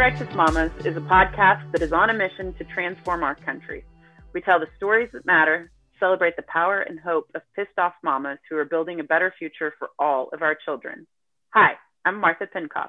[0.00, 3.84] Righteous Mamas is a podcast that is on a mission to transform our country.
[4.32, 8.38] We tell the stories that matter, celebrate the power and hope of pissed off mamas
[8.48, 11.06] who are building a better future for all of our children.
[11.50, 11.72] Hi,
[12.06, 12.88] I'm Martha Pinkoff.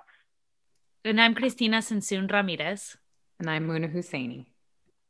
[1.04, 2.96] And I'm Cristina Tzintzún Ramirez.
[3.40, 4.46] And I'm Muna Hussaini.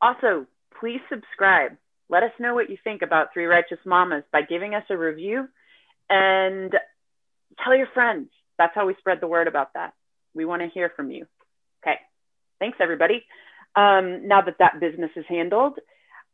[0.01, 0.47] Also,
[0.79, 1.73] please subscribe.
[2.09, 5.47] Let us know what you think about Three Righteous Mamas by giving us a review
[6.09, 6.73] and
[7.63, 8.29] tell your friends.
[8.57, 9.93] That's how we spread the word about that.
[10.33, 11.27] We want to hear from you.
[12.61, 13.25] Thanks, everybody.
[13.75, 15.79] Um, now that that business is handled,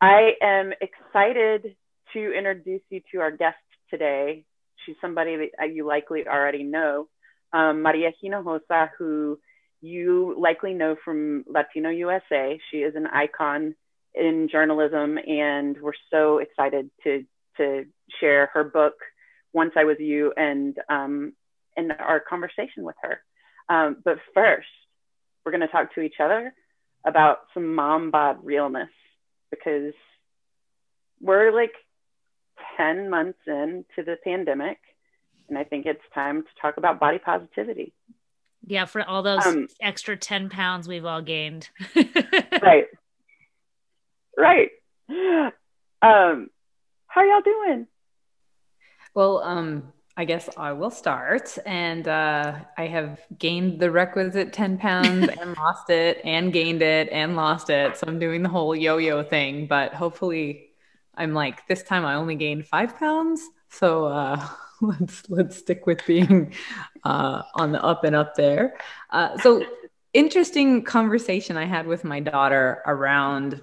[0.02, 1.78] I am excited
[2.12, 3.56] to introduce you to our guest
[3.90, 4.44] today.
[4.86, 7.08] She's somebody that you likely already know,
[7.54, 9.40] um, Maria Hinojosa, who
[9.80, 12.60] you likely know from Latino USA.
[12.72, 13.74] She is an icon
[14.14, 17.24] in journalism, and we're so excited to
[17.56, 17.86] to
[18.20, 18.96] share her book,
[19.54, 21.32] Once I Was You, and um,
[21.78, 23.22] and our conversation with her.
[23.70, 24.68] Um, but first,
[25.48, 26.54] we're going to talk to each other
[27.06, 28.90] about some mom bod realness
[29.50, 29.94] because
[31.22, 31.72] we're like
[32.76, 34.78] 10 months into the pandemic
[35.48, 37.94] and i think it's time to talk about body positivity.
[38.66, 41.70] Yeah for all those um, extra 10 pounds we've all gained.
[42.62, 42.88] Right.
[44.38, 44.70] Right.
[45.10, 46.50] Um
[47.08, 47.88] how are y'all doing?
[49.14, 51.56] Well um I guess I will start.
[51.66, 57.08] And uh, I have gained the requisite 10 pounds and lost it and gained it
[57.12, 57.96] and lost it.
[57.98, 59.68] So I'm doing the whole yo yo thing.
[59.68, 60.72] But hopefully,
[61.14, 63.48] I'm like, this time I only gained five pounds.
[63.70, 64.44] So uh,
[64.82, 66.54] let's let's stick with being
[67.04, 68.78] uh, on the up and up there.
[69.12, 69.64] Uh, so
[70.14, 73.62] interesting conversation I had with my daughter around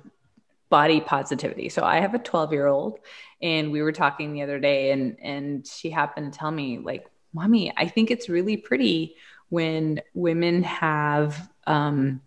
[0.71, 1.69] body positivity.
[1.69, 2.99] So I have a 12 year old
[3.45, 7.07] and we were talking the other day and and she happened to tell me like
[7.33, 9.15] mommy i think it's really pretty
[9.51, 12.21] when women have um,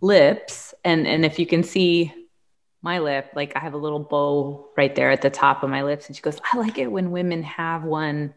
[0.00, 2.12] lips and and if you can see
[2.82, 5.82] my lip like i have a little bow right there at the top of my
[5.82, 8.32] lips and she goes i like it when women have one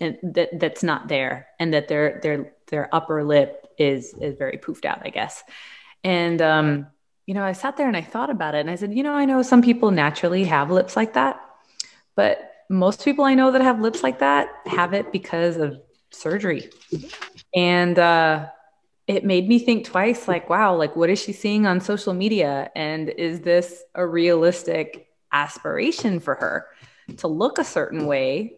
[0.00, 4.58] and that that's not there and that their their their upper lip is is very
[4.58, 5.42] poofed out i guess
[6.04, 6.86] and um
[7.28, 9.12] you know i sat there and i thought about it and i said you know
[9.12, 11.40] i know some people naturally have lips like that
[12.16, 15.80] but most people I know that have lips like that have it because of
[16.10, 16.70] surgery.
[17.54, 18.46] And uh,
[19.06, 22.70] it made me think twice like, wow, like what is she seeing on social media?
[22.76, 26.66] And is this a realistic aspiration for her
[27.18, 28.57] to look a certain way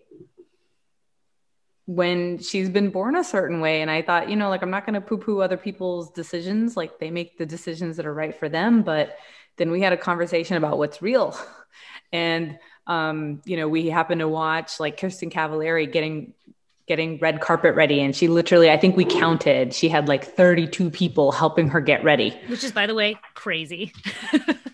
[1.91, 3.83] when she's been born a certain way.
[3.83, 6.77] And I thought, you know, like I'm not going to poo poo other people's decisions.
[6.77, 8.83] Like they make the decisions that are right for them.
[8.83, 9.19] But
[9.57, 11.37] then we had a conversation about what's real.
[12.13, 12.59] And
[12.89, 16.35] um, you know, we happened to watch like Kristin Cavallari getting
[16.89, 20.91] getting red carpet ready and she literally i think we counted she had like 32
[20.91, 23.93] people helping her get ready which is by the way crazy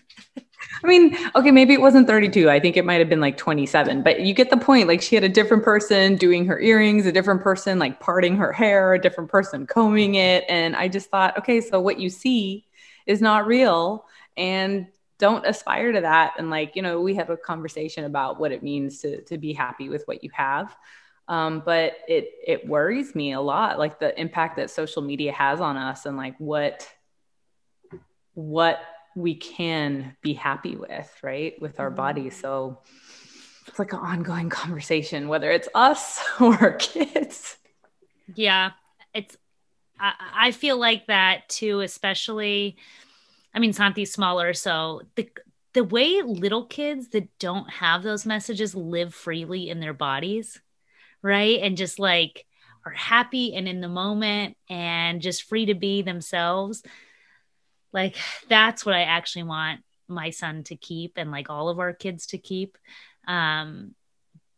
[0.83, 2.49] I mean, okay, maybe it wasn't 32.
[2.49, 4.87] I think it might have been like 27, but you get the point.
[4.87, 8.53] Like she had a different person doing her earrings, a different person like parting her
[8.53, 10.43] hair, a different person combing it.
[10.49, 12.65] And I just thought, okay, so what you see
[13.05, 14.05] is not real.
[14.35, 14.87] And
[15.19, 18.61] don't aspire to that and like you know we have a conversation about what it
[18.61, 20.75] means to to be happy with what you have
[21.27, 25.59] um, but it it worries me a lot like the impact that social media has
[25.59, 26.87] on us and like what
[28.33, 28.79] what
[29.17, 32.41] we can be happy with right with our bodies mm-hmm.
[32.41, 32.79] so
[33.67, 37.57] it's like an ongoing conversation whether it's us or our kids
[38.35, 38.71] yeah
[39.13, 39.37] it's
[39.99, 42.77] I, I feel like that too especially
[43.57, 45.27] I mean, Santi's smaller, so the
[45.73, 50.61] the way little kids that don't have those messages live freely in their bodies,
[51.23, 51.59] right?
[51.61, 52.45] And just like
[52.85, 56.83] are happy and in the moment and just free to be themselves.
[57.93, 58.15] Like
[58.49, 62.27] that's what I actually want my son to keep and like all of our kids
[62.27, 62.77] to keep.
[63.27, 63.95] Um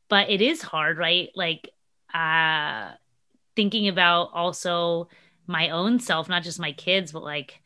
[0.10, 1.30] but it is hard, right?
[1.36, 1.70] Like
[2.14, 2.92] uh
[3.56, 5.10] thinking about also
[5.48, 7.62] my own self, not just my kids, but like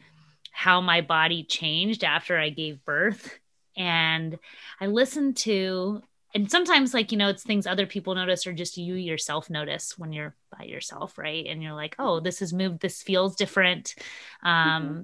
[0.54, 3.38] how my body changed after I gave birth.
[3.76, 4.40] And
[4.80, 6.02] I listened to,
[6.34, 9.98] and sometimes, like, you know, it's things other people notice or just you yourself notice
[9.98, 11.46] when you're by yourself, right?
[11.48, 13.96] And you're like, oh, this has moved, this feels different.
[14.44, 15.02] Um, mm-hmm.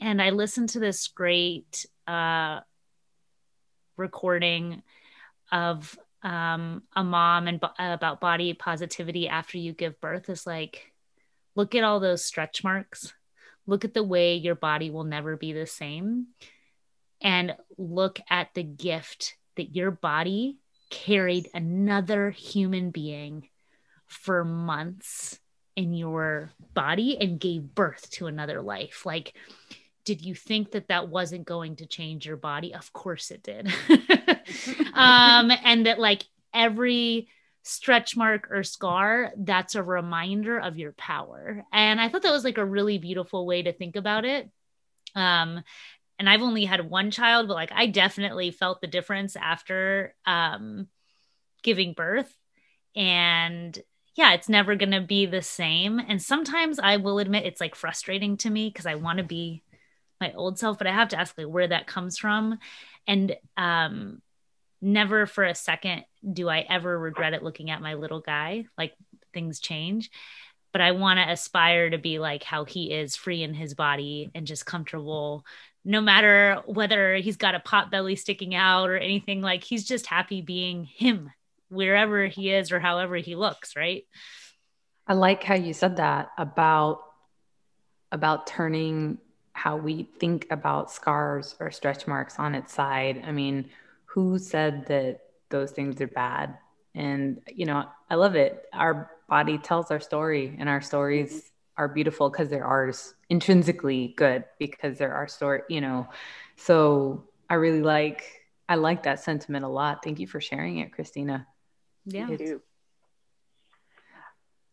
[0.00, 2.60] And I listened to this great uh,
[3.96, 4.82] recording
[5.52, 10.92] of um, a mom and about body positivity after you give birth is like,
[11.54, 13.12] look at all those stretch marks
[13.66, 16.26] look at the way your body will never be the same
[17.20, 20.58] and look at the gift that your body
[20.90, 23.48] carried another human being
[24.06, 25.38] for months
[25.76, 29.04] in your body and gave birth to another life.
[29.06, 29.34] Like,
[30.04, 32.74] did you think that that wasn't going to change your body?
[32.74, 33.72] Of course it did.
[34.94, 37.28] um, and that, like, every
[37.62, 41.64] stretch mark or scar, that's a reminder of your power.
[41.72, 44.50] And I thought that was like a really beautiful way to think about it.
[45.14, 45.62] Um,
[46.18, 50.88] and I've only had one child, but like I definitely felt the difference after um,
[51.62, 52.32] giving birth.
[52.94, 53.76] And
[54.14, 55.98] yeah, it's never going to be the same.
[55.98, 59.62] And sometimes I will admit it's like frustrating to me because I want to be
[60.20, 62.58] my old self, but I have to ask like where that comes from.
[63.06, 64.22] And um,
[64.80, 68.66] never for a second do I ever regret it looking at my little guy.
[68.78, 68.94] Like
[69.32, 70.10] things change,
[70.72, 74.30] but I want to aspire to be like how he is, free in his body
[74.34, 75.44] and just comfortable.
[75.84, 80.06] No matter whether he's got a pot belly sticking out or anything, like he's just
[80.06, 81.30] happy being him
[81.68, 84.04] wherever he is or however he looks, right?
[85.06, 87.00] I like how you said that about
[88.10, 89.18] about turning
[89.64, 93.22] how we think about scars or stretch marks on its side.
[93.26, 93.70] I mean,
[94.04, 96.58] who said that those things are bad?
[96.94, 98.66] And, you know, I love it.
[98.74, 104.44] Our body tells our story, and our stories are beautiful because they're ours, intrinsically good
[104.58, 106.08] because they're our story, you know.
[106.56, 108.22] So I really like,
[108.68, 110.04] I like that sentiment a lot.
[110.04, 111.46] Thank you for sharing it, Cristina.
[112.04, 112.26] Yeah.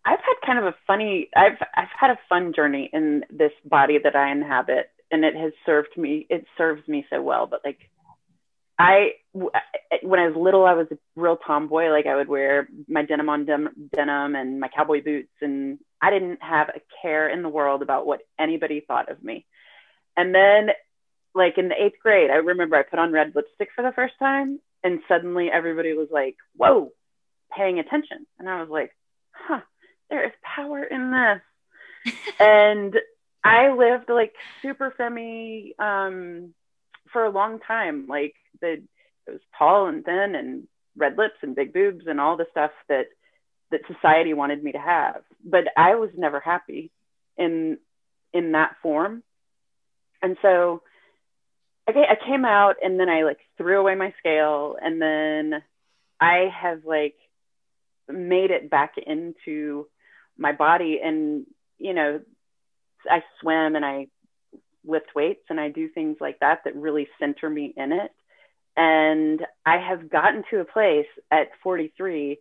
[0.03, 3.97] I've had kind of a funny I've I've had a fun journey in this body
[4.03, 7.79] that I inhabit and it has served me it serves me so well but like
[8.81, 11.89] I when I was little, I was a real tomboy.
[11.91, 16.09] Like I would wear my denim on dem- denim and my cowboy boots, and I
[16.09, 19.45] didn't have a care in the world about what anybody thought of me.
[20.17, 20.69] And then,
[21.35, 24.15] like in the eighth grade, I remember I put on red lipstick for the first
[24.17, 26.91] time, and suddenly everybody was like, "Whoa,"
[27.55, 28.95] paying attention, and I was like,
[29.31, 29.61] "Huh,
[30.11, 31.41] there is power in this."
[32.39, 32.95] and
[33.43, 36.53] I lived like super femi um,
[37.11, 38.83] for a long time, like the
[39.27, 40.67] it was tall and thin and
[40.97, 43.07] red lips and big boobs and all the stuff that
[43.71, 45.23] that society wanted me to have.
[45.43, 46.91] But i was never happy
[47.37, 47.77] in
[48.33, 49.23] in that form.
[50.21, 50.83] And so
[51.87, 55.63] I, I came out and then i like threw away my scale and then
[56.19, 57.15] i have like
[58.07, 59.87] made it back into
[60.41, 61.45] my body and
[61.77, 62.19] you know
[63.09, 64.07] i swim and i
[64.83, 68.11] lift weights and i do things like that that really center me in it
[68.75, 72.39] and I have gotten to a place at 43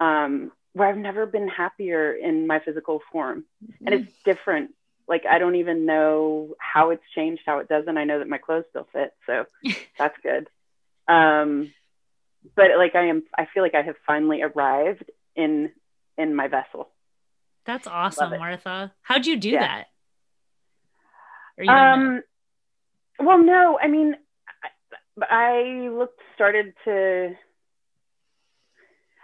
[0.00, 3.44] um, where I've never been happier in my physical form.
[3.64, 3.86] Mm-hmm.
[3.86, 4.74] And it's different.
[5.08, 7.98] Like, I don't even know how it's changed, how it doesn't.
[7.98, 9.12] I know that my clothes still fit.
[9.26, 9.46] So
[9.98, 10.48] that's good.
[11.08, 11.72] Um,
[12.54, 15.70] but like, I am, I feel like I have finally arrived in,
[16.18, 16.90] in my vessel.
[17.64, 18.92] That's awesome, Martha.
[19.02, 19.84] How'd you do yeah.
[21.58, 21.68] that?
[21.68, 22.22] Um,
[23.18, 24.16] well, no, I mean,
[25.20, 27.34] I looked, started to,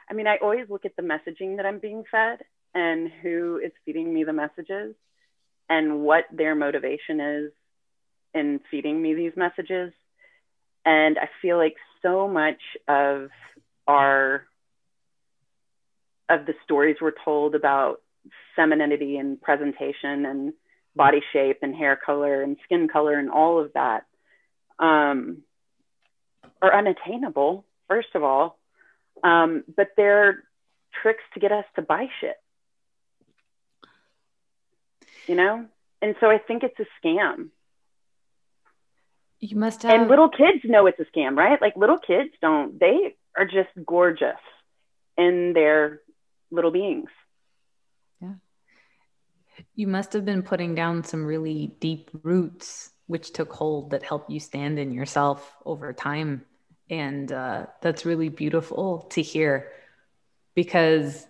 [0.08, 2.40] I mean, I always look at the messaging that I'm being fed
[2.74, 4.94] and who is feeding me the messages
[5.68, 7.52] and what their motivation is
[8.34, 9.92] in feeding me these messages.
[10.84, 13.30] And I feel like so much of
[13.86, 14.44] our,
[16.28, 18.00] of the stories we're told about
[18.56, 20.52] femininity and presentation and
[20.94, 24.04] body shape and hair color and skin color and all of that
[24.78, 25.38] um,
[26.60, 28.58] are unattainable, first of all,
[29.22, 30.44] um, but they're
[31.02, 32.36] tricks to get us to buy shit.
[35.26, 35.66] You know?
[36.00, 37.50] And so I think it's a scam.
[39.40, 40.00] You must have.
[40.00, 41.60] And little kids know it's a scam, right?
[41.60, 44.40] Like little kids don't, they are just gorgeous
[45.16, 46.00] in their
[46.50, 47.10] little beings.
[49.78, 54.28] You must have been putting down some really deep roots which took hold that helped
[54.28, 56.44] you stand in yourself over time.
[56.90, 59.70] And uh, that's really beautiful to hear
[60.56, 61.28] because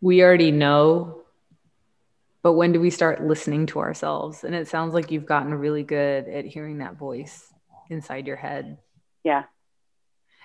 [0.00, 1.22] we already know,
[2.42, 4.44] but when do we start listening to ourselves?
[4.44, 7.52] And it sounds like you've gotten really good at hearing that voice
[7.90, 8.78] inside your head.
[9.24, 9.42] Yeah,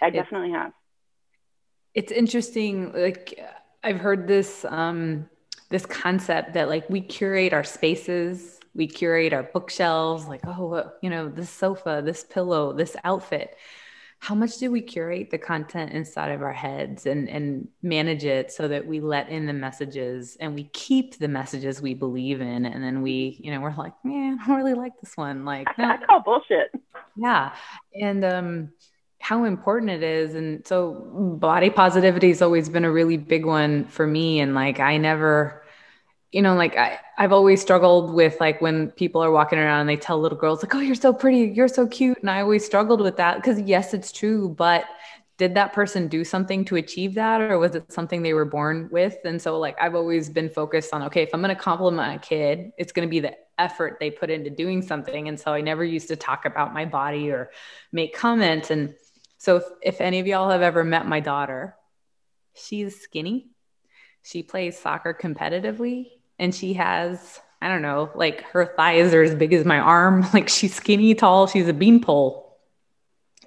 [0.01, 0.73] I definitely it, have.
[1.93, 2.91] It's interesting.
[2.91, 3.39] Like,
[3.83, 5.29] I've heard this um,
[5.73, 11.09] this concept that like we curate our spaces we curate our bookshelves like oh you
[11.09, 13.55] know this sofa this pillow this outfit.
[14.19, 18.51] How much do we curate the content inside of our heads and and manage it
[18.51, 22.65] so that we let in the messages and we keep the messages we believe in?
[22.65, 25.43] And then we you know we're like man i don't really like this one.
[25.43, 25.89] Like no.
[25.89, 26.71] i call bullshit.
[27.15, 27.53] Yeah.
[27.99, 28.69] And um
[29.19, 30.35] how important it is.
[30.35, 34.39] And so body positivity has always been a really big one for me.
[34.39, 35.62] And like i never
[36.33, 39.89] you know, like I, I've always struggled with like when people are walking around and
[39.89, 42.65] they tell little girls like, "Oh, you're so pretty, you're so cute," and I always
[42.65, 44.85] struggled with that because yes, it's true, but
[45.37, 48.87] did that person do something to achieve that or was it something they were born
[48.91, 49.17] with?
[49.25, 52.19] And so like i've always been focused on okay if i'm going to compliment a
[52.25, 55.61] kid it's going to be the effort they put into doing something and so i
[55.61, 57.51] never used to talk about my body or
[57.91, 58.95] make comments and
[59.37, 61.75] so if, if any of y'all have ever met my daughter
[62.55, 63.47] she's skinny
[64.23, 66.07] she plays soccer competitively
[66.43, 70.25] and she has i don't know like her thighs are as big as my arm.
[70.33, 72.59] Like she's skinny tall she's a beanpole.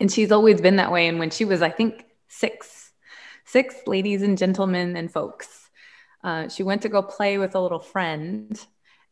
[0.01, 1.07] And she's always been that way.
[1.07, 2.91] And when she was i think six
[3.45, 5.71] six ladies and gentlemen and folks
[6.25, 8.59] uh, she went to go play with a little friend.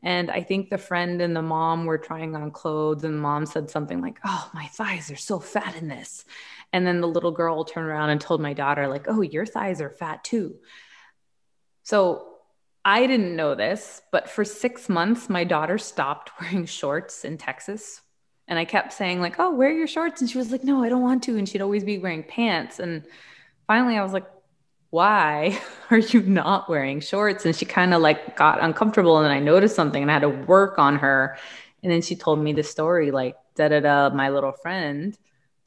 [0.03, 3.05] And i think the friend and the mom were trying on clothes.
[3.05, 6.25] And mom said something like oh my thighs are so fat in this.
[6.73, 9.83] And then the little girl turned around and told my daughter like oh your thighs
[9.83, 10.57] are fat too.
[11.83, 12.34] So
[12.85, 18.03] I didn't know this, but for six months, my daughter stopped wearing shorts in Texas
[18.47, 20.21] and I kept saying, like, oh, wear your shorts.
[20.21, 21.39] And she was like, no, I don't want to.
[21.39, 22.79] And she'd always be wearing pants.
[22.79, 23.05] And
[23.67, 24.27] finally I was like,
[24.91, 25.59] why
[25.91, 27.47] are you not wearing shorts?
[27.47, 29.19] And she kind of like got uncomfortable.
[29.19, 31.39] And I noticed something and I had to work on her.
[31.83, 35.17] And then she told me the story, like, da da da, my little friend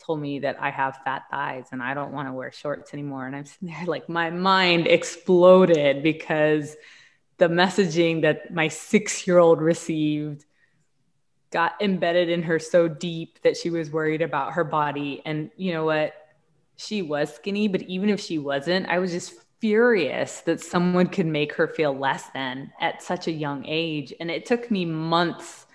[0.03, 3.25] told me that I have fat thighs and I don't want to wear shorts anymore.
[3.25, 6.75] And I'm sitting there like my mind exploded because
[7.38, 10.46] the messaging that my six year old received
[11.51, 15.22] got embedded in her so deep that she was worried about her body.
[15.25, 16.13] And you know what?
[16.75, 21.25] She was skinny, but even if she wasn't, I was just furious that someone could
[21.25, 24.13] make her feel less than at such a young age.
[24.20, 25.66] And it took me months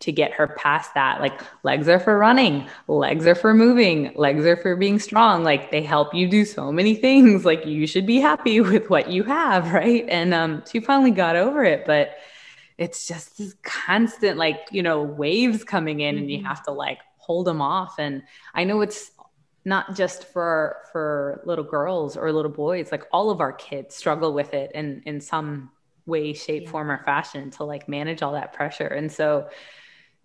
[0.00, 1.20] to get her past that.
[1.20, 5.44] Like, legs are for running, legs are for moving, legs are for being strong.
[5.44, 7.44] Like, they help you do so many things.
[7.44, 10.04] Like, you should be happy with what you have, right?
[10.08, 11.84] And um, she finally got over it.
[11.86, 12.16] But
[12.78, 16.46] it's just this constant like you know waves coming in and you mm-hmm.
[16.46, 18.22] have to like hold them off and
[18.54, 19.10] i know it's
[19.64, 24.32] not just for for little girls or little boys like all of our kids struggle
[24.32, 25.70] with it in in some
[26.06, 26.70] way shape yeah.
[26.70, 29.46] form or fashion to like manage all that pressure and so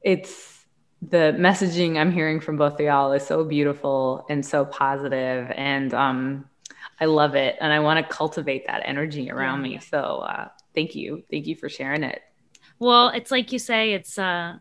[0.03, 0.65] it's
[1.01, 5.93] the messaging i'm hearing from both of y'all is so beautiful and so positive and
[5.93, 6.45] um
[6.99, 9.71] i love it and i want to cultivate that energy around yeah.
[9.71, 12.21] me so uh thank you thank you for sharing it
[12.83, 14.57] well, it's like you say, it's uh,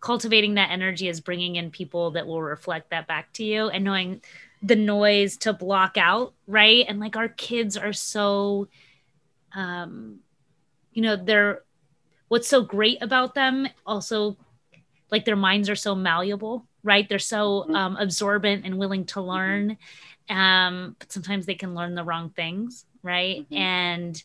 [0.00, 3.84] cultivating that energy is bringing in people that will reflect that back to you and
[3.84, 4.22] knowing
[4.62, 6.84] the noise to block out, right?
[6.88, 8.68] And like our kids are so,
[9.52, 10.20] um,
[10.92, 11.62] you know, they're
[12.28, 14.36] what's so great about them also
[15.10, 17.74] like their minds are so malleable right they're so mm-hmm.
[17.74, 19.76] um, absorbent and willing to learn
[20.30, 23.56] um, but sometimes they can learn the wrong things right mm-hmm.
[23.56, 24.22] and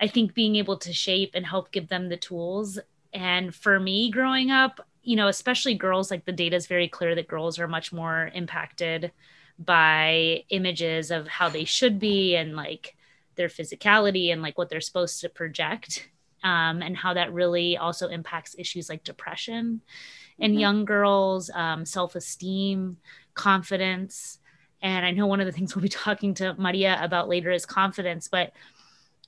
[0.00, 2.78] I think being able to shape and help give them the tools.
[3.12, 7.14] And for me growing up, you know, especially girls, like the data is very clear
[7.14, 9.12] that girls are much more impacted
[9.58, 12.96] by images of how they should be and like
[13.36, 16.08] their physicality and like what they're supposed to project.
[16.42, 19.82] Um, and how that really also impacts issues like depression
[20.38, 20.60] in mm-hmm.
[20.60, 22.96] young girls, um, self esteem,
[23.34, 24.38] confidence.
[24.82, 27.66] And I know one of the things we'll be talking to Maria about later is
[27.66, 28.52] confidence, but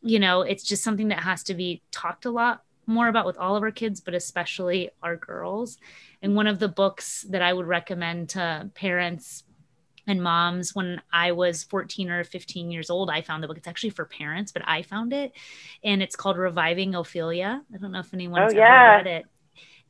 [0.01, 3.37] you know, it's just something that has to be talked a lot more about with
[3.37, 5.79] all of our kids, but especially our girls.
[6.21, 9.45] And one of the books that I would recommend to parents
[10.07, 13.57] and moms when I was 14 or 15 years old, I found the book.
[13.57, 15.33] It's actually for parents, but I found it.
[15.85, 17.63] And it's called Reviving Ophelia.
[17.73, 18.97] I don't know if anyone's oh, yeah.
[18.97, 19.27] ever read it.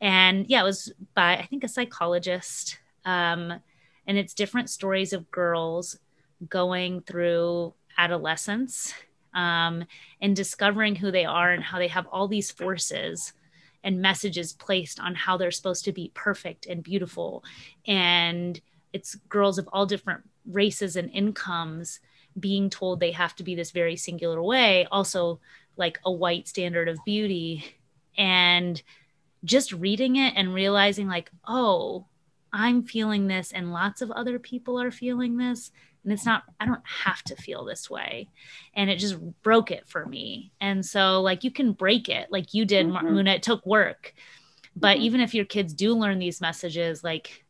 [0.00, 2.78] And yeah, it was by, I think, a psychologist.
[3.04, 3.54] Um,
[4.06, 5.98] and it's different stories of girls
[6.48, 8.94] going through adolescence
[9.32, 9.84] um,
[10.20, 13.32] and discovering who they are and how they have all these forces
[13.84, 17.42] and messages placed on how they're supposed to be perfect and beautiful.
[17.86, 18.60] And
[18.92, 22.00] it's girls of all different races and incomes
[22.38, 25.40] being told they have to be this very singular way, also
[25.76, 27.64] like a white standard of beauty.
[28.16, 28.82] And
[29.44, 32.06] just reading it and realizing, like, oh,
[32.52, 35.70] I'm feeling this, and lots of other people are feeling this
[36.04, 38.28] and it's not i don't have to feel this way
[38.74, 42.54] and it just broke it for me and so like you can break it like
[42.54, 43.06] you did mm-hmm.
[43.06, 44.14] Muna it took work
[44.74, 45.04] but mm-hmm.
[45.04, 47.44] even if your kids do learn these messages like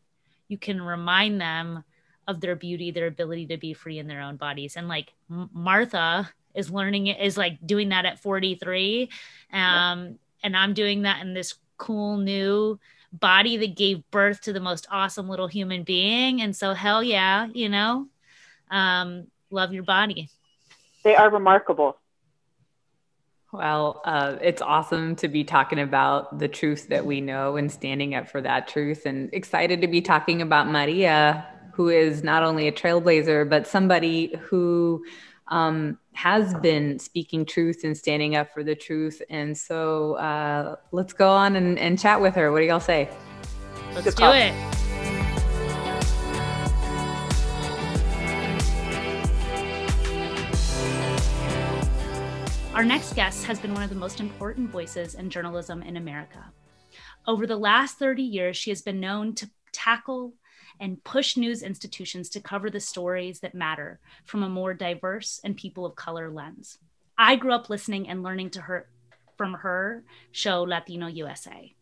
[0.53, 1.83] you can remind them
[2.29, 6.31] of their beauty their ability to be free in their own bodies and like martha
[6.55, 9.09] is learning it is like doing that at 43
[9.53, 10.17] um yep.
[10.45, 12.79] and i'm doing that in this cool new
[13.13, 17.49] body that gave birth to the most awesome little human being and so hell yeah
[17.53, 18.07] you know
[18.73, 20.31] um, love your body.
[21.05, 21.97] They are remarkable.
[23.53, 28.15] Well, uh, it's awesome to be talking about the truth that we know and standing
[28.15, 32.67] up for that truth, and excited to be talking about Maria, who is not only
[32.67, 35.05] a trailblazer, but somebody who
[35.49, 39.21] um, has been speaking truth and standing up for the truth.
[39.29, 42.53] And so uh, let's go on and, and chat with her.
[42.53, 43.11] What do y'all say?
[43.95, 44.92] Let's do it.
[52.75, 56.51] Our next guest has been one of the most important voices in journalism in America.
[57.27, 60.33] Over the last 30 years, she has been known to tackle
[60.81, 65.55] and push news institutions to cover the stories that matter from a more diverse and
[65.55, 66.79] people of color lens.
[67.19, 68.89] I grew up listening and learning to her
[69.37, 71.75] from her show Latino USA.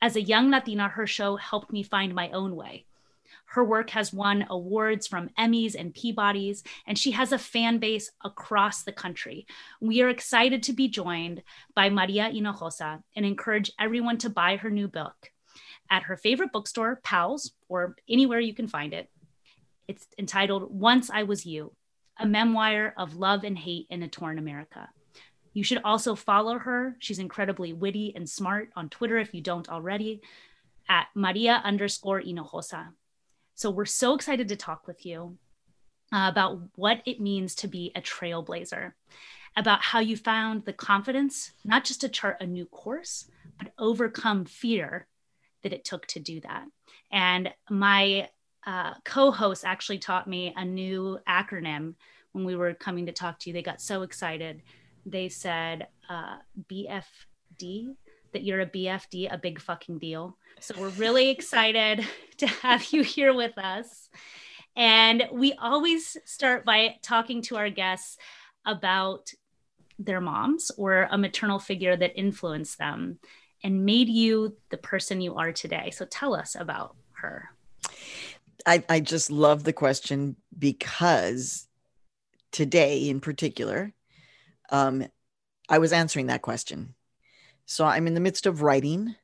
[0.00, 2.86] As a young Latina, her show helped me find my own way.
[3.50, 8.10] Her work has won awards from Emmys and Peabodys, and she has a fan base
[8.22, 9.46] across the country.
[9.80, 11.42] We are excited to be joined
[11.74, 15.30] by Maria Hinojosa and encourage everyone to buy her new book
[15.90, 19.08] at her favorite bookstore, Powell's, or anywhere you can find it.
[19.86, 21.72] It's entitled Once I Was You,
[22.18, 24.90] a memoir of love and hate in a torn America.
[25.54, 26.96] You should also follow her.
[26.98, 30.20] She's incredibly witty and smart on Twitter if you don't already,
[30.86, 32.88] at Maria underscore Hinojosa.
[33.58, 35.36] So we're so excited to talk with you
[36.12, 38.92] uh, about what it means to be a trailblazer,
[39.56, 44.44] about how you found the confidence not just to chart a new course, but overcome
[44.44, 45.08] fear
[45.64, 46.66] that it took to do that.
[47.10, 48.28] And my
[48.64, 51.94] uh, co host actually taught me a new acronym
[52.30, 53.54] when we were coming to talk to you.
[53.54, 54.62] They got so excited.
[55.04, 56.36] They said uh,
[56.70, 57.96] BFD,
[58.32, 60.36] that you're a BFD, a big fucking deal.
[60.60, 62.04] So we're really excited
[62.38, 64.08] to have you here with us.
[64.76, 68.16] And we always start by talking to our guests
[68.64, 69.32] about
[69.98, 73.18] their moms or a maternal figure that influenced them
[73.64, 75.90] and made you the person you are today.
[75.90, 77.50] So tell us about her.
[78.64, 81.66] I, I just love the question because
[82.52, 83.92] today in particular,
[84.70, 85.06] um,
[85.68, 86.94] I was answering that question
[87.68, 89.14] so I'm in the midst of writing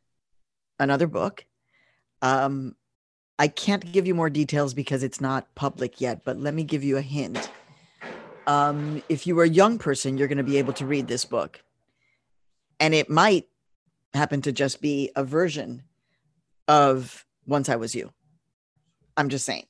[0.78, 1.46] another book.
[2.20, 2.76] Um,
[3.38, 6.84] I can't give you more details because it's not public yet, but let me give
[6.84, 7.50] you a hint.
[8.46, 11.24] Um, if you are a young person, you're going to be able to read this
[11.24, 11.64] book.
[12.78, 13.48] And it might
[14.12, 15.82] happen to just be a version
[16.68, 18.12] of Once I Was You.
[19.16, 19.64] I'm just saying.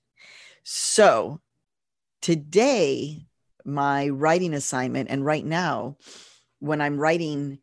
[0.65, 1.41] So
[2.21, 3.25] today,
[3.65, 5.97] my writing assignment, and right now,
[6.59, 7.61] when I'm writing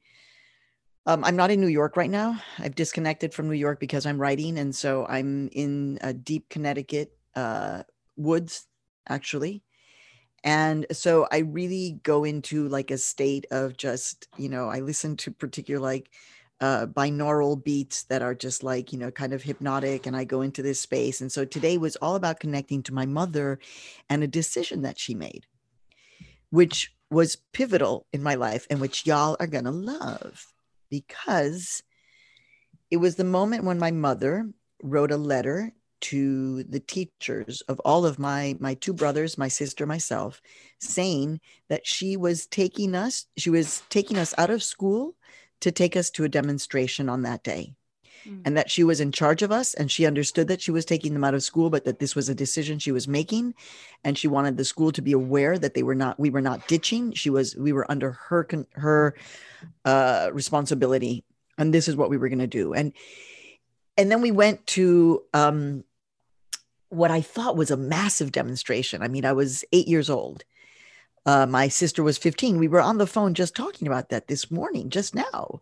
[1.06, 2.40] um, I'm not in New York right now.
[2.60, 7.12] I've disconnected from New York because I'm writing, and so I'm in a deep Connecticut
[7.36, 7.84] uh,
[8.18, 8.68] woods,
[9.10, 9.64] actually.
[10.44, 15.16] And so I really go into like a state of just, you know, I listen
[15.18, 16.10] to particular like
[16.60, 20.42] uh, binaural beats that are just like, you know, kind of hypnotic, and I go
[20.42, 21.20] into this space.
[21.20, 23.60] And so today was all about connecting to my mother
[24.08, 25.48] and a decision that she made,
[26.52, 30.54] which was pivotal in my life and which y'all are going to love
[30.92, 31.82] because
[32.92, 34.48] it was the moment when my mother
[34.84, 39.86] wrote a letter to the teachers of all of my my two brothers my sister
[39.86, 40.42] myself
[40.80, 45.16] saying that she was taking us she was taking us out of school
[45.62, 47.74] to take us to a demonstration on that day
[48.26, 48.42] mm.
[48.46, 51.14] and that she was in charge of us and she understood that she was taking
[51.14, 53.54] them out of school but that this was a decision she was making
[54.04, 56.68] and she wanted the school to be aware that they were not we were not
[56.68, 59.16] ditching she was we were under her her
[59.86, 61.24] uh, responsibility,
[61.58, 62.74] and this is what we were going to do.
[62.74, 62.94] And
[63.98, 65.84] and then we went to um,
[66.90, 69.02] what I thought was a massive demonstration.
[69.02, 70.44] I mean, I was eight years old.
[71.26, 72.58] Uh, my sister was 15.
[72.58, 75.62] We were on the phone just talking about that this morning, just now.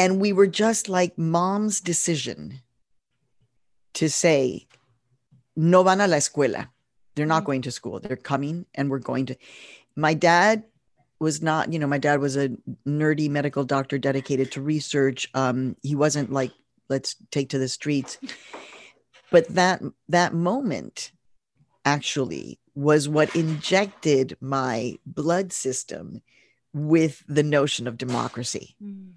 [0.00, 2.62] And we were just like mom's decision
[3.92, 4.66] to say,
[5.56, 6.68] no van a la escuela.
[7.14, 7.46] They're not mm-hmm.
[7.46, 8.00] going to school.
[8.00, 9.36] They're coming and we're going to.
[9.96, 10.64] My dad
[11.18, 12.48] was not, you know, my dad was a
[12.86, 15.28] nerdy medical doctor dedicated to research.
[15.34, 16.52] Um, he wasn't like,
[16.88, 18.16] let's take to the streets.
[19.30, 21.12] But that that moment
[21.84, 26.22] actually was what injected my blood system
[26.72, 28.76] with the notion of democracy.
[28.82, 29.12] Mm.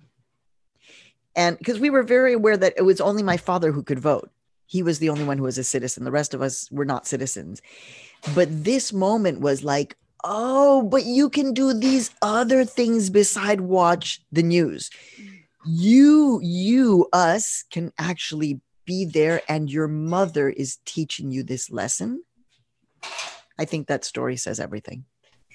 [1.35, 4.29] And because we were very aware that it was only my father who could vote.
[4.65, 6.03] He was the only one who was a citizen.
[6.03, 7.61] The rest of us were not citizens.
[8.33, 14.21] But this moment was like, oh, but you can do these other things beside watch
[14.31, 14.89] the news.
[15.65, 22.23] You, you, us can actually be there, and your mother is teaching you this lesson.
[23.57, 25.05] I think that story says everything.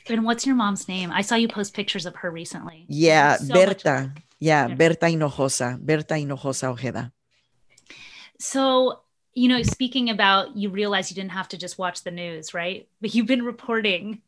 [0.08, 1.10] And what's your mom's name?
[1.12, 2.86] I saw you post pictures of her recently.
[2.88, 4.12] Yeah, So much Berta.
[4.38, 5.78] Yeah, Berta Hinojosa.
[5.78, 7.12] Berta Hinojosa Ojeda.
[8.38, 9.00] So,
[9.34, 12.88] you know, speaking about you realize you didn't have to just watch the news, right?
[13.00, 14.22] But you've been reporting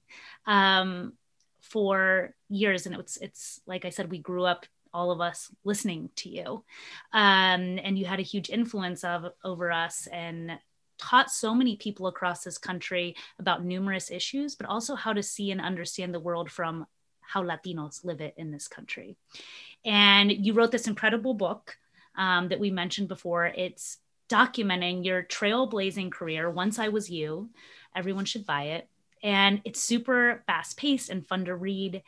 [0.47, 1.13] um,
[1.61, 6.11] for years, and it's it's like I said, we grew up, all of us, listening
[6.17, 6.65] to you,
[7.13, 10.59] um, and you had a huge influence of over us and
[10.99, 15.51] taught so many people across this country about numerous issues, but also how to see
[15.51, 16.87] and understand the world from
[17.33, 19.17] how Latinos live it in this country.
[19.85, 21.77] And you wrote this incredible book
[22.17, 23.47] um, that we mentioned before.
[23.47, 26.51] It's documenting your trailblazing career.
[26.51, 27.51] Once I was you,
[27.95, 28.89] everyone should buy it.
[29.23, 32.03] And it's super fast paced and fun to read.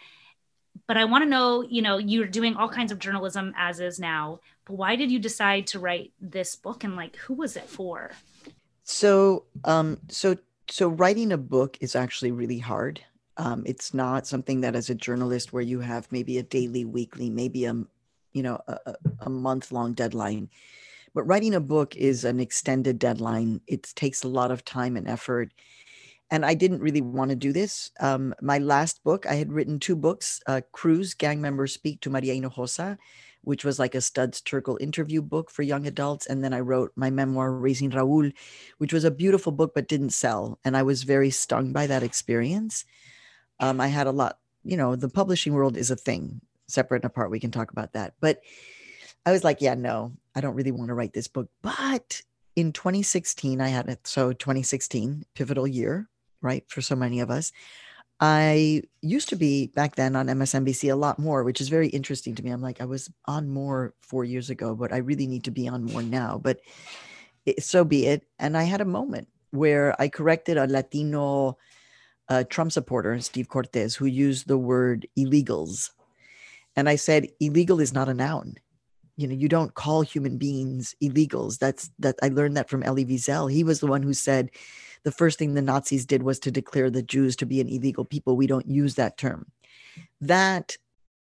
[0.87, 4.01] But I want to know, you know, you're doing all kinds of journalism as is
[4.01, 7.69] now, but why did you decide to write this book and like who was it
[7.69, 8.11] for?
[8.85, 10.37] So, um, so,
[10.69, 13.01] so writing a book is actually really hard.
[13.37, 17.31] Um, it's not something that, as a journalist, where you have maybe a daily, weekly,
[17.31, 17.75] maybe a,
[18.33, 20.51] you know, a, a- a month-long deadline.
[21.15, 23.61] But writing a book is an extended deadline.
[23.67, 25.53] It takes a lot of time and effort.
[26.31, 27.91] And I didn't really want to do this.
[28.01, 30.41] Um, my last book, I had written two books.
[30.47, 32.97] Uh, Crews, Gang Members Speak to Maria Hinojosa,
[33.43, 36.27] which was like a Studs Terkel interview book for young adults.
[36.27, 38.33] And then I wrote my memoir, Raising Raul,
[38.79, 40.59] which was a beautiful book but didn't sell.
[40.65, 42.87] And I was very stung by that experience.
[43.63, 47.07] Um, I had a lot, you know, the publishing world is a thing, separate and
[47.07, 47.31] apart.
[47.31, 48.15] We can talk about that.
[48.21, 48.41] But
[49.25, 51.49] I was like, yeah, no, I don't really want to write this book.
[51.63, 52.21] But
[52.57, 54.07] in 2016, I had it.
[54.07, 56.09] So 2016, pivotal year,
[56.43, 56.65] right?
[56.69, 57.53] For so many of us.
[58.21, 62.35] I used to be back then on MSNBC a lot more, which is very interesting
[62.37, 62.51] to me.
[62.51, 65.67] I'm like, I was on more four years ago, but I really need to be
[65.67, 66.39] on more now.
[66.43, 66.61] But
[67.47, 68.25] it, so be it.
[68.39, 71.59] And I had a moment where I corrected a Latino
[72.33, 75.91] uh, Trump supporter, Steve Cortes, who used the word illegals.
[76.75, 78.55] And I said, illegal is not a noun.
[79.19, 81.59] You know, you don't call human beings illegals.
[81.59, 83.53] That's that I learned that from Elie Wiesel.
[83.53, 84.51] He was the one who said
[85.05, 88.07] the first thing the Nazis did was to declare the Jews to be an illegal
[88.07, 88.35] people.
[88.35, 89.53] We don't use that term.
[90.23, 90.79] That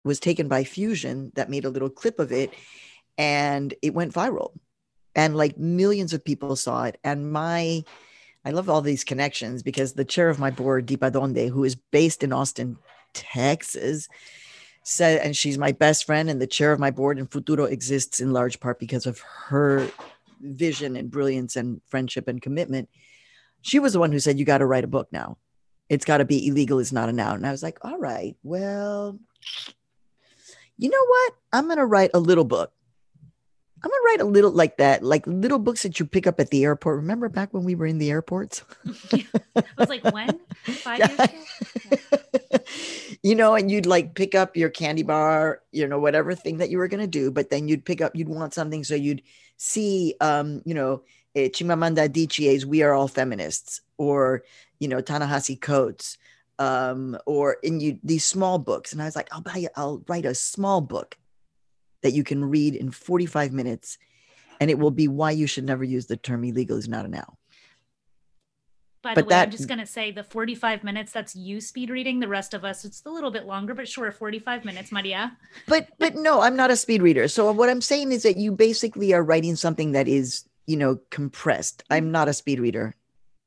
[0.04, 2.52] was taken by Fusion that made a little clip of it
[3.16, 4.52] and it went viral.
[5.14, 6.98] And like millions of people saw it.
[7.02, 7.84] And my
[8.48, 11.74] I love all these connections because the chair of my board, Deepa Donde, who is
[11.74, 12.78] based in Austin,
[13.12, 14.08] Texas,
[14.82, 18.20] said, and she's my best friend and the chair of my board, and Futuro exists
[18.20, 19.86] in large part because of her
[20.40, 22.88] vision and brilliance and friendship and commitment.
[23.60, 25.36] She was the one who said, You got to write a book now.
[25.90, 27.36] It's got to be illegal is not a noun.
[27.36, 29.18] And I was like, All right, well,
[30.78, 31.32] you know what?
[31.52, 32.72] I'm going to write a little book.
[33.82, 36.50] I'm gonna write a little like that, like little books that you pick up at
[36.50, 36.96] the airport.
[36.96, 38.64] Remember back when we were in the airports?
[39.12, 40.40] I was like, when?
[40.64, 42.58] Five years ago?
[43.22, 46.70] you know, and you'd like pick up your candy bar, you know, whatever thing that
[46.70, 49.22] you were gonna do, but then you'd pick up, you'd want something, so you'd
[49.58, 51.02] see, um, you know,
[51.36, 54.42] eh, Chimamanda Adichie's "We Are All Feminists" or
[54.80, 56.18] you know Ta-Nehisi Coates,
[56.58, 60.02] um, or in you these small books, and I was like, I'll buy, you, I'll
[60.08, 61.16] write a small book
[62.02, 63.98] that you can read in 45 minutes
[64.60, 67.08] and it will be why you should never use the term illegal is not a
[67.08, 67.36] noun.
[69.02, 71.88] By But the way, I'm just going to say the 45 minutes, that's you speed
[71.88, 72.18] reading.
[72.18, 75.36] The rest of us, it's a little bit longer, but sure, 45 minutes, Maria.
[75.66, 77.28] But but no, I'm not a speed reader.
[77.28, 80.98] So what I'm saying is that you basically are writing something that is, you know,
[81.10, 81.84] compressed.
[81.90, 82.96] I'm not a speed reader.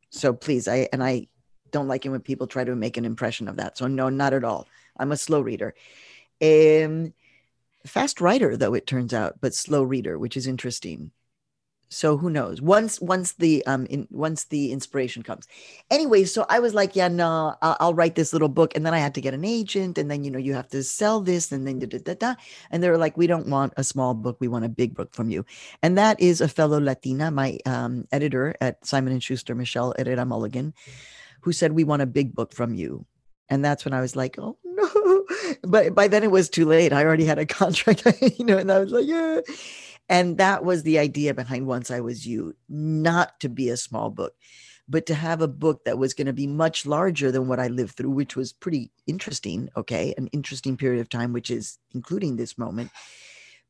[0.10, 1.28] So please, I and I
[1.72, 3.78] don't like it when people try to make an impression of that.
[3.78, 4.68] So no, not at all.
[4.98, 5.76] I'm a slow reader.
[6.42, 7.14] Um
[7.86, 11.12] fast writer though it turns out, but slow reader, which is interesting.
[11.94, 12.62] So who knows?
[12.62, 15.46] Once once the um in once the inspiration comes.
[15.91, 18.94] Anyway, so I was like, yeah, no, I'll, I'll write this little book, and then
[18.94, 21.52] I had to get an agent, and then you know you have to sell this,
[21.52, 22.36] and then da da da da.
[22.72, 25.13] And they were like, we don't want a small book, we want a big book
[25.13, 25.46] from you.
[25.84, 30.26] And that is a fellow Latina, my um, editor at Simon and Schuster, Michelle Herrera
[30.26, 30.74] Mulligan,
[31.41, 33.06] who said we want a big book from you.
[33.52, 35.26] And that's when I was like, oh no.
[35.64, 36.94] But by then it was too late.
[36.94, 38.08] I already had a contract,
[38.40, 39.42] you know, and I was like, yeah.
[40.10, 44.10] And that was the idea behind Once I Was You, not to be a small
[44.10, 44.34] book,
[44.88, 47.68] but to have a book that was going to be much larger than what I
[47.68, 49.70] lived through, which was pretty interesting.
[49.76, 50.14] Okay.
[50.18, 52.90] An interesting period of time, which is including this moment,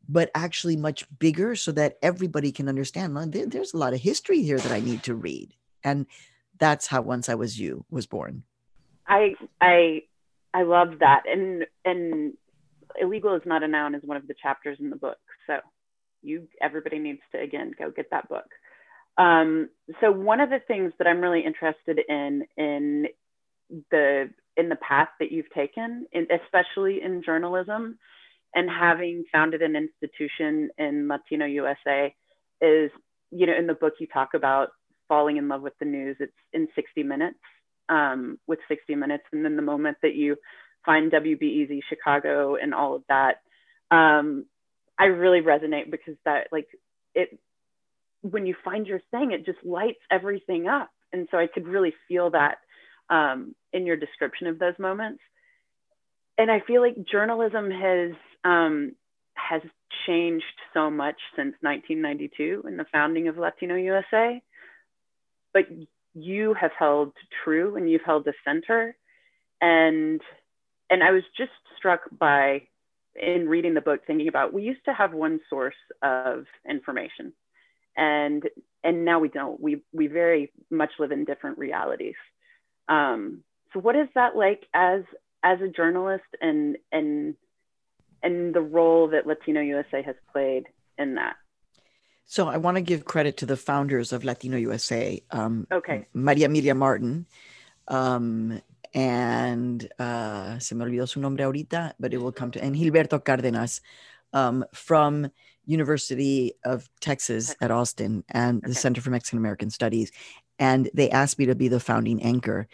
[0.07, 3.15] but actually much bigger so that everybody can understand.
[3.33, 5.55] There's a lot of history here that I need to read.
[5.83, 6.05] And
[6.59, 8.43] that's how Once I Was You was born.
[9.11, 10.03] I I
[10.53, 11.23] I love that.
[11.27, 12.33] And and
[12.99, 15.19] illegal is not a noun is one of the chapters in the book.
[15.45, 15.57] So
[16.23, 18.47] you everybody needs to again go get that book.
[19.17, 19.69] Um,
[19.99, 23.07] so one of the things that I'm really interested in in
[23.91, 27.97] the in the path that you've taken, in, especially in journalism,
[28.55, 32.13] and having founded an institution in Latino USA
[32.61, 32.91] is,
[33.31, 34.69] you know, in the book you talk about
[35.07, 36.17] falling in love with the news.
[36.19, 37.39] It's in 60 minutes
[37.91, 40.37] um, with 60 Minutes, and then the moment that you
[40.85, 43.41] find WBEZ Chicago and all of that,
[43.91, 44.45] um,
[44.97, 46.67] I really resonate because that like
[47.13, 47.37] it
[48.21, 51.93] when you find your thing, it just lights everything up, and so I could really
[52.07, 52.59] feel that
[53.09, 55.21] um, in your description of those moments.
[56.37, 58.11] And I feel like journalism has
[58.43, 58.95] um,
[59.33, 59.61] has
[60.07, 64.41] changed so much since 1992 and the founding of Latino USA.
[65.53, 65.63] But
[66.13, 68.95] you have held true and you've held the center.
[69.61, 70.21] And
[70.89, 72.63] and i was just struck by
[73.15, 77.33] in reading the book thinking about we used to have one source of information
[77.95, 78.43] and
[78.83, 79.59] and now we don't.
[79.59, 82.15] We we very much live in different realities.
[82.87, 83.43] Um,
[83.73, 85.01] so what is that like as
[85.43, 87.35] as a journalist and and
[88.23, 90.65] and the role that latino usa has played
[90.99, 91.35] in that
[92.25, 95.21] so I want to give credit to the founders of Latino USA.
[95.31, 96.07] Um, okay.
[96.13, 97.25] Maria Emilia Martin.
[97.87, 98.61] Um,
[98.93, 103.19] and uh, se me olvidó su nombre ahorita, but it will come to, and Gilberto
[103.19, 103.79] Cárdenas
[104.33, 105.29] um, from
[105.65, 110.11] University of Texas at Austin and the Center for Mexican American Studies.
[110.59, 112.67] And they asked me to be the founding anchor.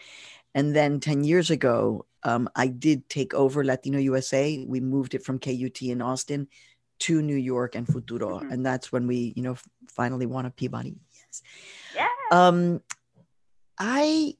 [0.54, 4.64] And then 10 years ago, um, I did take over Latino USA.
[4.66, 6.48] We moved it from KUT in Austin
[7.00, 8.38] to New York and Futuro.
[8.38, 8.52] Mm-hmm.
[8.52, 9.56] And that's when we, you know,
[9.88, 10.96] finally won a Peabody.
[11.12, 11.42] Yes.
[11.94, 12.08] Yeah.
[12.30, 12.80] Um,
[13.78, 14.34] I,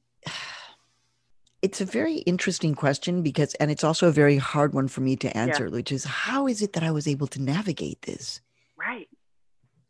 [1.61, 5.15] it's a very interesting question because, and it's also a very hard one for me
[5.17, 5.71] to answer, yeah.
[5.71, 8.41] which is how is it that I was able to navigate this?
[8.77, 9.09] Right.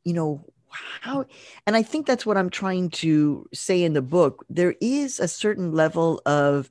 [0.03, 1.25] You know, how,
[1.65, 4.45] and I think that's what I'm trying to say in the book.
[4.49, 6.69] There is a certain level of,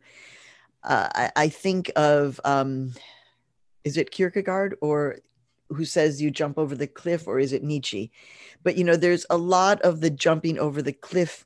[0.85, 2.93] uh, I, I think of, um,
[3.85, 5.19] is it Kierkegaard or
[5.71, 8.11] who says you jump over the cliff or is it nietzsche?
[8.63, 11.45] But you know there's a lot of the jumping over the cliff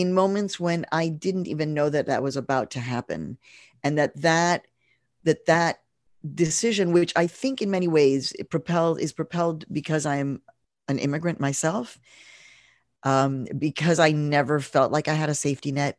[0.00, 3.36] in moments when i didn't even know that that was about to happen
[3.82, 4.66] and that that
[5.24, 5.82] that that
[6.34, 10.40] decision which i think in many ways it propelled is propelled because i'm
[10.88, 11.98] an immigrant myself
[13.02, 15.98] um, because i never felt like i had a safety net.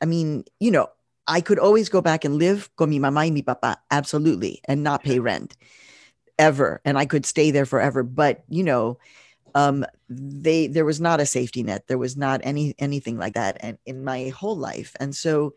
[0.00, 0.88] I mean you know
[1.26, 4.82] i could always go back and live con mi mamá y mi papá absolutely and
[4.82, 5.56] not pay rent
[6.38, 8.02] ever and I could stay there forever.
[8.02, 8.98] But, you know,
[9.54, 11.86] um, they there was not a safety net.
[11.86, 14.96] There was not any anything like that and in my whole life.
[14.98, 15.54] And so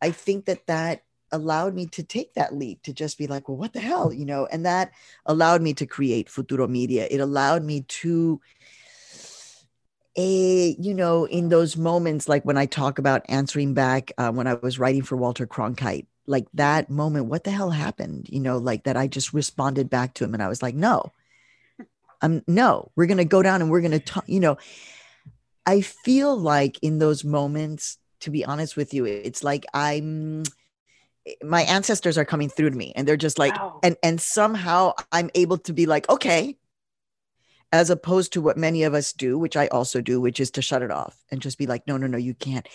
[0.00, 3.56] I think that that allowed me to take that leap to just be like, well,
[3.56, 4.92] what the hell, you know, and that
[5.24, 7.06] allowed me to create Futuro Media.
[7.10, 8.40] It allowed me to
[10.16, 14.46] a you know in those moments like when i talk about answering back uh, when
[14.46, 18.28] i was writing for walter cronkite like that moment what the hell happened?
[18.30, 21.12] You know like that i just responded back to him and i was like no.
[22.20, 22.90] Um no.
[22.96, 24.56] We're gonna go down and we're gonna talk you know
[25.66, 30.42] i feel like in those moments to be honest with you it's like i'm
[31.42, 33.78] my ancestors are coming through to me and they're just like wow.
[33.82, 36.56] and and somehow i'm able to be like okay.
[37.74, 40.62] As opposed to what many of us do which i also do which is to
[40.62, 42.68] shut it off and just be like no no no you can't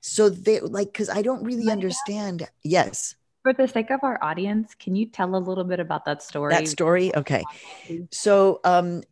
[0.00, 2.48] so they like because I don't really understand.
[2.62, 3.14] Yes.
[3.42, 6.54] For the sake of our audience, can you tell a little bit about that story?
[6.54, 7.44] That story, okay.
[8.10, 9.02] So um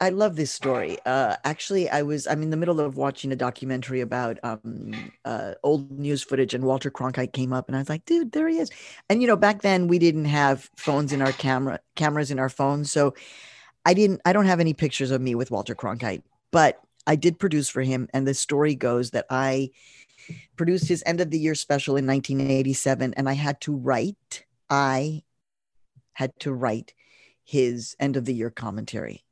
[0.00, 0.98] I love this story.
[1.06, 5.54] Uh, actually, I was I'm in the middle of watching a documentary about um, uh,
[5.62, 8.58] old news footage, and Walter Cronkite came up, and I was like, "Dude, there he
[8.58, 8.70] is!"
[9.08, 12.48] And you know, back then we didn't have phones in our camera cameras in our
[12.48, 13.14] phones, so
[13.84, 14.20] I didn't.
[14.24, 17.82] I don't have any pictures of me with Walter Cronkite, but I did produce for
[17.82, 19.70] him, and the story goes that I
[20.56, 25.22] produced his end of the year special in 1987 and i had to write i
[26.18, 26.94] had to write
[27.44, 29.24] his end of the year commentary.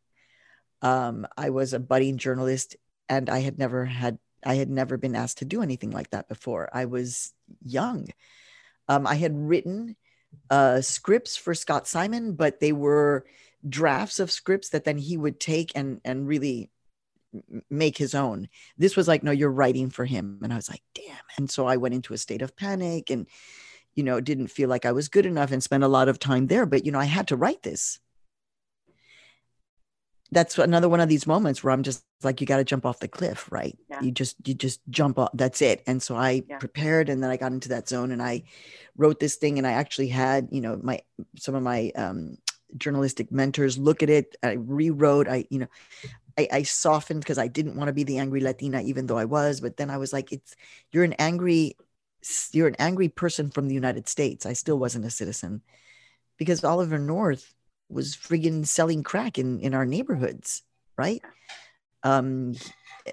[0.80, 2.76] Um, i was a budding journalist
[3.08, 6.28] and i had never had i had never been asked to do anything like that
[6.28, 6.70] before.
[6.72, 8.08] I was young.
[8.88, 9.96] Um, i had written
[10.50, 13.26] uh, scripts for scott simon but they were
[13.68, 16.70] drafts of scripts that then he would take and and really
[17.70, 18.48] make his own.
[18.76, 20.40] This was like, no, you're writing for him.
[20.42, 21.16] And I was like, damn.
[21.36, 23.26] And so I went into a state of panic and,
[23.94, 26.46] you know, didn't feel like I was good enough and spent a lot of time
[26.46, 26.66] there.
[26.66, 27.98] But, you know, I had to write this.
[30.32, 32.98] That's another one of these moments where I'm just like, you got to jump off
[32.98, 33.78] the cliff, right?
[33.88, 34.02] Yeah.
[34.02, 35.30] You just, you just jump off.
[35.34, 35.82] That's it.
[35.86, 36.58] And so I yeah.
[36.58, 38.42] prepared and then I got into that zone and I
[38.96, 41.00] wrote this thing and I actually had, you know, my,
[41.36, 42.38] some of my, um,
[42.76, 45.68] journalistic mentors look at it i rewrote i you know
[46.38, 49.24] I, I softened because I didn't want to be the angry Latina, even though I
[49.24, 49.60] was.
[49.60, 50.54] But then I was like, it's
[50.92, 51.76] you're an angry
[52.52, 54.46] you're an angry person from the United States.
[54.46, 55.62] I still wasn't a citizen
[56.36, 57.54] because Oliver North
[57.88, 60.62] was friggin' selling crack in in our neighborhoods,
[60.96, 61.22] right?
[62.02, 62.54] Um,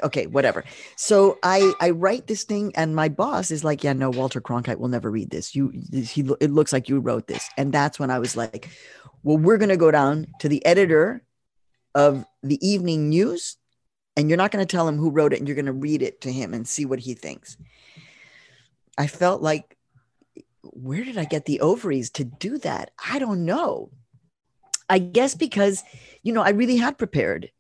[0.03, 0.63] okay, whatever.
[0.97, 4.77] So I I write this thing, and my boss is like, "Yeah, no, Walter Cronkite
[4.79, 5.55] will never read this.
[5.55, 8.69] You, he, it looks like you wrote this." And that's when I was like,
[9.23, 11.23] "Well, we're gonna go down to the editor
[11.95, 13.57] of the evening news,
[14.15, 16.31] and you're not gonna tell him who wrote it, and you're gonna read it to
[16.31, 17.57] him and see what he thinks."
[18.97, 19.75] I felt like,
[20.61, 22.91] where did I get the ovaries to do that?
[23.03, 23.89] I don't know.
[24.89, 25.83] I guess because,
[26.21, 27.51] you know, I really had prepared.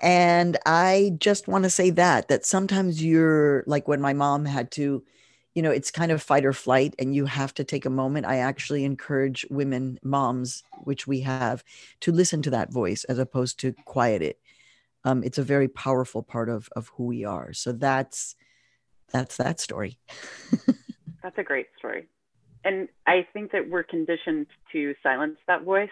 [0.00, 4.70] And I just want to say that, that sometimes you're like when my mom had
[4.72, 5.04] to,
[5.60, 8.24] you know, it's kind of fight or flight and you have to take a moment.
[8.24, 11.62] I actually encourage women, moms, which we have,
[12.00, 14.38] to listen to that voice as opposed to quiet it.
[15.04, 17.52] Um, it's a very powerful part of, of who we are.
[17.52, 18.36] So that's,
[19.12, 19.98] that's that story.
[21.22, 22.08] that's a great story.
[22.64, 25.90] And I think that we're conditioned to silence that voice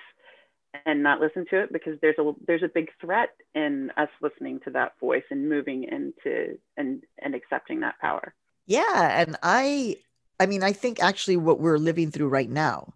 [0.86, 4.60] and not listen to it because there's a there's a big threat in us listening
[4.64, 8.34] to that voice and moving into and and accepting that power.
[8.68, 9.96] Yeah, and I
[10.38, 12.92] I mean I think actually what we're living through right now.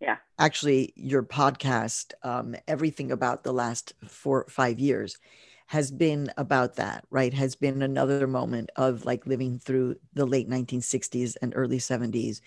[0.00, 0.16] Yeah.
[0.38, 5.16] Actually your podcast um everything about the last 4 5 years
[5.68, 7.32] has been about that, right?
[7.32, 12.40] Has been another moment of like living through the late 1960s and early 70s,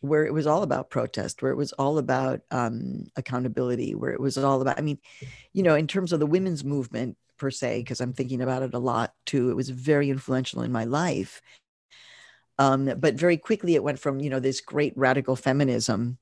[0.00, 4.20] where it was all about protest, where it was all about um, accountability, where it
[4.20, 4.98] was all about, I mean,
[5.54, 8.74] you know, in terms of the women's movement per se, because I'm thinking about it
[8.74, 11.40] a lot too, it was very influential in my life.
[12.60, 16.18] Um, but very quickly it went from, you know, this great radical feminism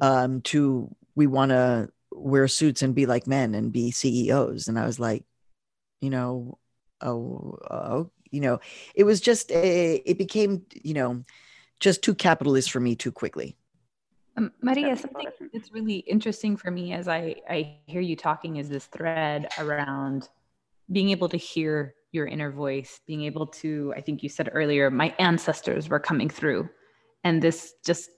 [0.00, 4.66] um, to we want to wear suits and be like men and be CEOs.
[4.66, 5.24] And I was like,
[6.00, 6.56] you know,
[7.02, 8.60] oh, oh you know,
[8.94, 11.22] it was just, a, it became, you know,
[11.80, 13.58] just too capitalist for me too quickly.
[14.38, 18.70] Um, Maria, something that's really interesting for me as I, I hear you talking is
[18.70, 20.30] this thread around
[20.90, 24.90] being able to hear your inner voice, being able to, I think you said earlier,
[24.90, 26.68] my ancestors were coming through,
[27.24, 28.10] and this just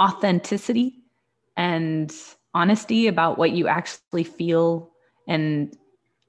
[0.00, 1.04] authenticity
[1.56, 2.12] and
[2.54, 4.90] honesty about what you actually feel.
[5.28, 5.76] And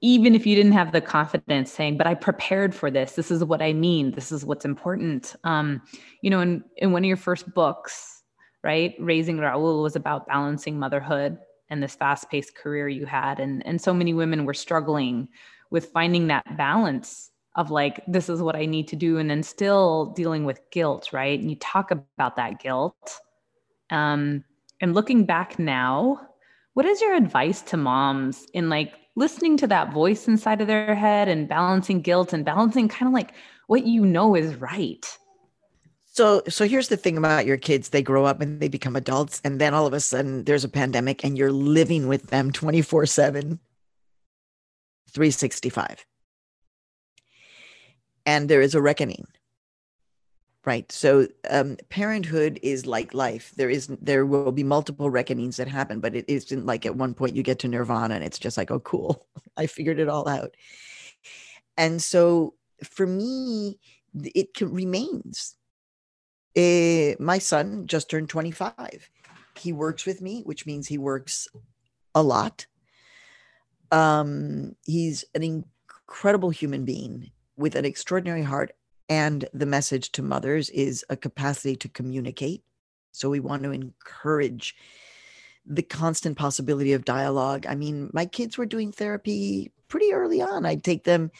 [0.00, 3.12] even if you didn't have the confidence saying but i prepared for this.
[3.12, 4.12] This is what i mean.
[4.12, 5.34] This is what's important.
[5.44, 5.82] Um,
[6.22, 8.22] you know in, in one of your first books
[8.62, 11.38] right raising raul was about balancing motherhood
[11.70, 13.40] and this fast-paced career you had.
[13.40, 15.28] And and so many women were struggling
[15.70, 19.42] with finding that balance of like this is what i need to do and then
[19.42, 21.40] still dealing with guilt right?
[21.40, 23.20] And you talk about that guilt.
[23.90, 24.44] Um,
[24.80, 26.20] and looking back now,
[26.74, 30.94] what is your advice to moms in like listening to that voice inside of their
[30.94, 33.32] head and balancing guilt and balancing kind of like
[33.66, 35.06] what you know is right?
[36.04, 39.40] So, so here's the thing about your kids: they grow up and they become adults,
[39.44, 43.06] and then all of a sudden there's a pandemic, and you're living with them 24
[43.06, 43.60] 7,
[45.16, 46.04] 365.
[48.26, 49.26] And there is a reckoning
[50.66, 50.90] right?
[50.90, 53.52] So um, parenthood is like life.
[53.56, 57.14] There is there will be multiple reckonings that happen but it isn't like at one
[57.14, 59.26] point you get to nirvana and it's just like oh cool.
[59.56, 60.56] I figured it all out.
[61.78, 63.78] And so for me
[64.14, 65.56] it can, remains.
[66.56, 69.10] Uh, my son just turned 25
[69.58, 71.48] he works with me which means he works
[72.14, 72.66] a lot
[73.90, 78.72] um, he's an incredible human being with an extraordinary heart
[79.08, 82.62] and the message to mothers is a capacity to communicate.
[83.12, 84.74] So we want to encourage
[85.64, 87.66] the constant possibility of dialogue.
[87.68, 90.66] I mean, my kids were doing therapy pretty early on.
[90.66, 91.30] I'd take them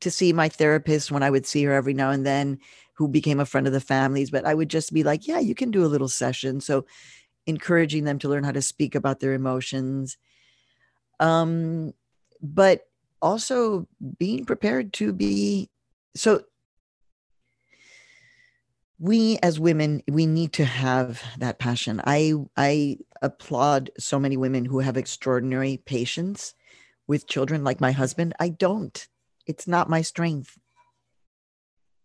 [0.00, 2.58] to see my therapist when I would see her every now and then,
[2.94, 4.30] who became a friend of the families.
[4.30, 6.60] But I would just be like, yeah, you can do a little session.
[6.60, 6.86] So
[7.46, 10.16] encouraging them to learn how to speak about their emotions.
[11.24, 11.94] Um,
[12.42, 12.86] but
[13.22, 15.70] also being prepared to be
[16.14, 16.42] so
[18.98, 22.02] we as women we need to have that passion.
[22.04, 26.54] I i applaud so many women who have extraordinary patience
[27.06, 28.34] with children like my husband.
[28.38, 29.08] I don't.
[29.46, 30.58] It's not my strength.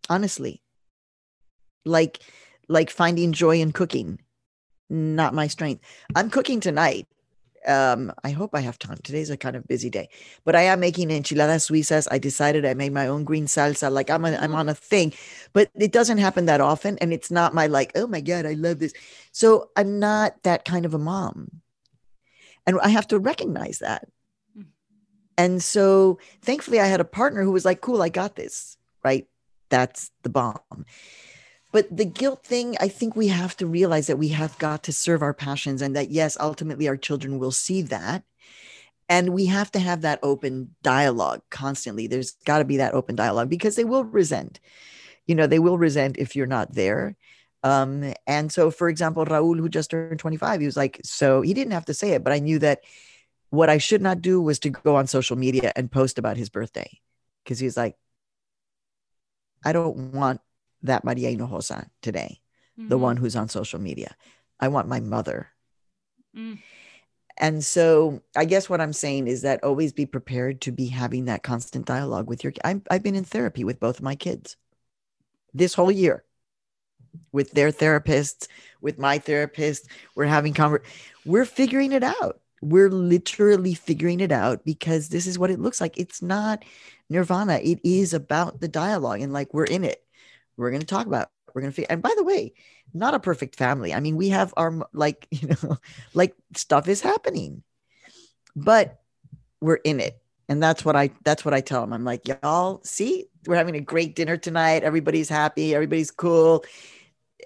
[0.10, 0.64] Honestly.
[1.84, 2.20] Like
[2.70, 4.20] like finding joy in cooking.
[4.90, 5.84] Not my strength.
[6.16, 7.06] I'm cooking tonight
[7.68, 8.98] um i hope i have time.
[9.04, 10.10] Today's a kind of busy day
[10.46, 12.08] but i am making enchiladas suizas.
[12.12, 13.92] I decided i made my own green salsa.
[13.92, 15.14] Like i'm a, i'm on a thing
[15.54, 18.54] but it doesn't happen that often and it's not my like oh my god i
[18.54, 18.94] love this.
[19.32, 21.62] So i'm not that kind of a mom
[22.66, 24.08] and i have to recognize that.
[24.56, 24.64] Hmm.
[25.38, 29.28] and so thankfully i had a partner who was like cool i got this right?
[29.70, 30.86] That's the bomb
[31.72, 34.94] but the guilt thing i think we have to realize that we have got to
[34.94, 38.24] serve our passions and that yes ultimately our children will see that.
[39.10, 42.06] And we have to have that open dialogue constantly.
[42.06, 44.60] There's got to be that open dialogue because they will resent.
[45.26, 47.16] You know they will resent if you're not there.
[47.64, 51.54] Um and so for example raul who just turned 25 he was like so he
[51.54, 52.80] didn't have to say it but i knew that
[53.50, 56.50] what i should not do was to go on social media and post about his
[56.50, 56.90] birthday.
[57.44, 57.98] Because he's like
[59.66, 60.40] i don't want
[60.84, 62.42] that maria hinojosa today
[62.78, 63.02] the Mhm.
[63.02, 64.16] one who's on social media
[64.60, 65.48] i want my mother
[66.36, 66.60] Mm.
[67.38, 71.26] and so I guess what I'm saying is that always be prepared to be having
[71.26, 74.56] that constant dialogue with your I'm, I've been in therapy with both of my kids
[75.54, 76.24] this whole year
[77.32, 78.48] with their therapists,
[78.82, 79.88] with my therapist.
[80.16, 80.84] We're having conver-
[81.26, 82.40] we're figuring it out.
[82.62, 85.98] We're literally figuring it out because this is what it looks like.
[85.98, 86.64] It's not
[87.10, 87.60] nirvana.
[87.64, 90.04] It is about the dialogue and like we're in it.
[90.60, 91.30] We're going to talk about.
[91.54, 91.92] We're going to figure.
[91.92, 92.54] And by the way,
[92.94, 93.94] not a perfect family.
[93.94, 95.78] I mean, we have our like you know,
[96.14, 97.64] like stuff is happening,
[98.56, 99.00] but
[99.62, 100.22] we're in it.
[100.48, 101.94] And that's what I that's what I tell them.
[101.94, 104.84] I'm like, y'all, see, we're having a great dinner tonight.
[104.84, 105.76] Everybody's happy.
[105.76, 106.66] Everybody's cool.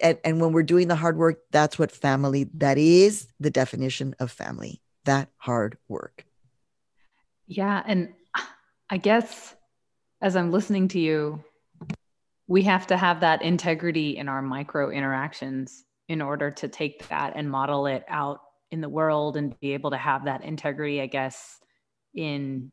[0.02, 2.48] And, and when we're doing the hard work, that's what family.
[2.54, 4.80] That is the definition of family.
[5.04, 6.24] That hard work.
[7.46, 7.82] Yeah.
[7.86, 8.14] And
[8.90, 9.54] I guess
[10.20, 11.44] as I'm listening to you,
[12.46, 17.32] we have to have that integrity in our micro interactions in order to take that
[17.36, 18.40] and model it out
[18.70, 21.58] in the world and be able to have that integrity, I guess,
[22.12, 22.70] in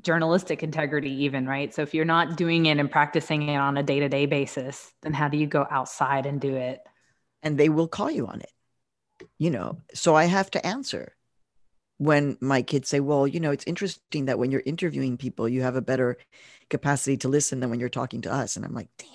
[0.00, 1.74] journalistic integrity, even, right?
[1.74, 4.92] So if you're not doing it and practicing it on a day to day basis,
[5.02, 6.80] then how do you go outside and do it?
[7.42, 11.14] and they will call you on it you know so i have to answer
[12.02, 15.62] when my kids say well you know it's interesting that when you're interviewing people you
[15.62, 16.18] have a better
[16.68, 18.56] capacity to listen than when you're talking to us.
[18.56, 19.08] And i'm like damn.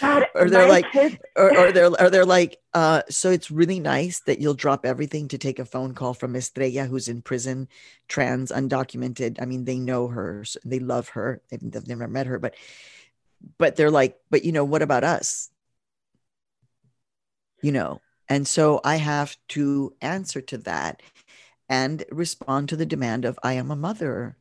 [0.00, 3.80] God, or they're like kids- or, or they're or they're like uh so it's really
[3.80, 7.66] nice that you'll drop everything to take a phone call from estrella who's in prison
[8.06, 9.40] trans undocumented.
[9.40, 11.40] I mean they know her so they love her.
[11.48, 12.54] They've, they've never met her but
[13.56, 15.48] but they're like but you know what about us?
[17.62, 21.02] You know and so i have to answer to that
[21.68, 24.36] and respond to the demand of i am a mother.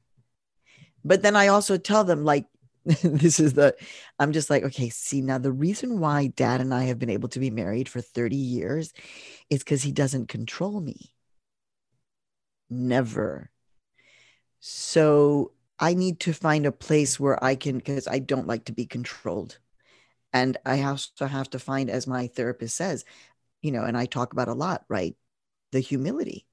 [1.03, 2.45] But then i also tell them like
[2.85, 3.75] this is the
[4.19, 7.29] i'm just like okay see now the reason why dad and i have been able
[7.29, 8.93] to be married for 30 years
[9.49, 11.11] is because he doesn't control me.
[12.69, 13.49] Never.
[14.59, 18.71] So i need to find a place where i can because i don't like to
[18.71, 19.57] be controlled.
[20.33, 23.05] And i also have to find as my therapist says
[23.65, 25.15] you know and i talk about a lot right
[25.71, 26.45] the humility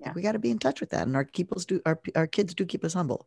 [0.00, 0.12] Yeah.
[0.14, 2.52] we got to be in touch with that and our keepers do our, our kids
[2.54, 3.20] do keep us humble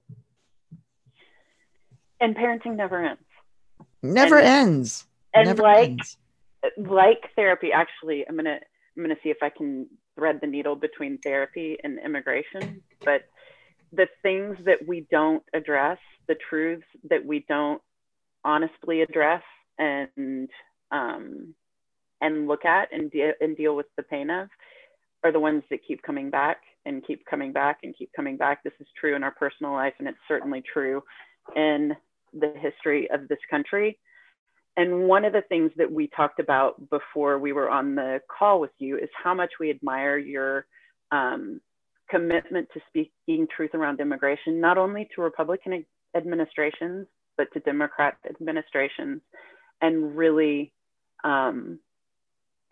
[2.19, 3.23] and parenting never ends.
[4.03, 6.17] never And- ends And never like ends.
[6.77, 8.59] like therapy, actually, I'm gonna
[8.95, 12.83] I'm gonna see if I can thread the needle between therapy and immigration.
[13.03, 13.21] But
[13.93, 17.81] the things that we don't address, the truths that we don't
[18.43, 19.43] honestly address
[19.79, 20.49] and
[20.91, 21.55] um,
[22.21, 24.47] and look at and, de- and deal with the pain of,
[25.23, 28.63] are the ones that keep coming back and keep coming back and keep coming back.
[28.63, 31.03] This is true in our personal life, and it's certainly true
[31.55, 31.95] in
[32.33, 33.97] the history of this country.
[34.77, 38.61] And one of the things that we talked about before we were on the call
[38.61, 40.65] with you is how much we admire your
[41.11, 41.59] um,
[42.09, 47.05] commitment to speaking truth around immigration, not only to Republican administrations,
[47.37, 49.21] but to Democrat administrations,
[49.81, 50.71] and really
[51.23, 51.79] um,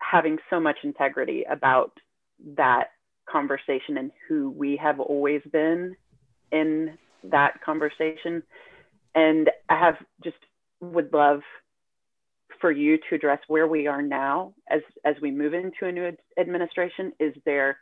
[0.00, 1.92] having so much integrity about
[2.56, 2.88] that
[3.28, 5.94] conversation and who we have always been
[6.52, 8.42] in that conversation.
[9.14, 10.36] And I have just
[10.80, 11.40] would love
[12.60, 16.06] for you to address where we are now as as we move into a new
[16.06, 17.78] ad- administration is there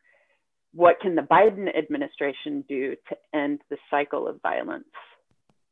[0.72, 4.84] what can the biden administration do to end the cycle of violence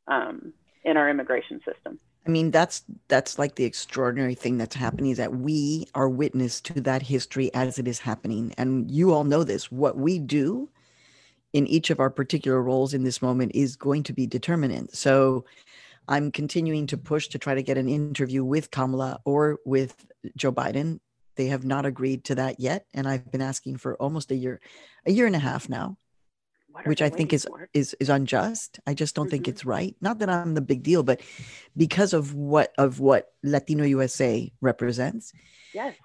[0.07, 0.51] um,
[0.83, 5.17] in our immigration system I mean, that's that's like the extraordinary thing that's happening is
[5.17, 9.45] that we are witness to that history as it is happening, and you all know
[9.45, 9.71] this.
[9.71, 10.69] What we do
[11.53, 14.93] in each of our particular roles in this moment is going to be determinant.
[14.93, 15.45] So,
[16.09, 20.05] I'm continuing to push to try to get an interview with Kamala or with
[20.35, 20.99] Joe Biden.
[21.35, 24.59] They have not agreed to that yet, and I've been asking for almost a year,
[25.05, 25.97] a year and a half now
[26.85, 27.69] which I think is for?
[27.73, 28.79] is is unjust.
[28.85, 29.49] I just don't think Mhm.
[29.49, 29.95] it's right.
[30.01, 31.21] Not that I'm the big deal, but
[31.75, 35.33] because of what of what Latino USA represents.
[35.73, 35.95] yes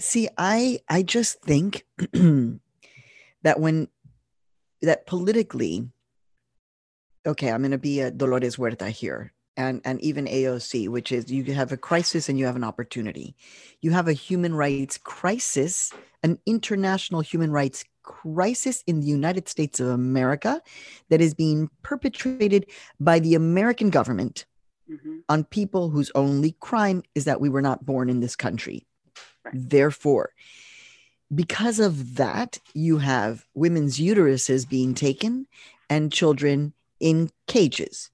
[0.00, 3.88] See, I I just think that when
[4.82, 5.88] that politically,
[7.26, 9.32] okay, I'm going to be a Dolores Huerta here.
[9.56, 13.36] and and even AOC, which is you have a crisis and you have an opportunity.
[13.80, 15.92] You have a human rights crisis,
[16.26, 20.62] an international human rights crisis in the United States of America
[21.10, 22.66] that is being perpetrated
[23.00, 24.46] by the American government
[24.88, 25.18] mm-hmm.
[25.28, 28.86] on people whose only crime is that we were not born in this country.
[29.44, 29.54] Right.
[29.54, 30.32] Therefore,
[31.34, 35.46] because of that, you have women's uteruses being taken
[35.90, 38.10] and children in cages,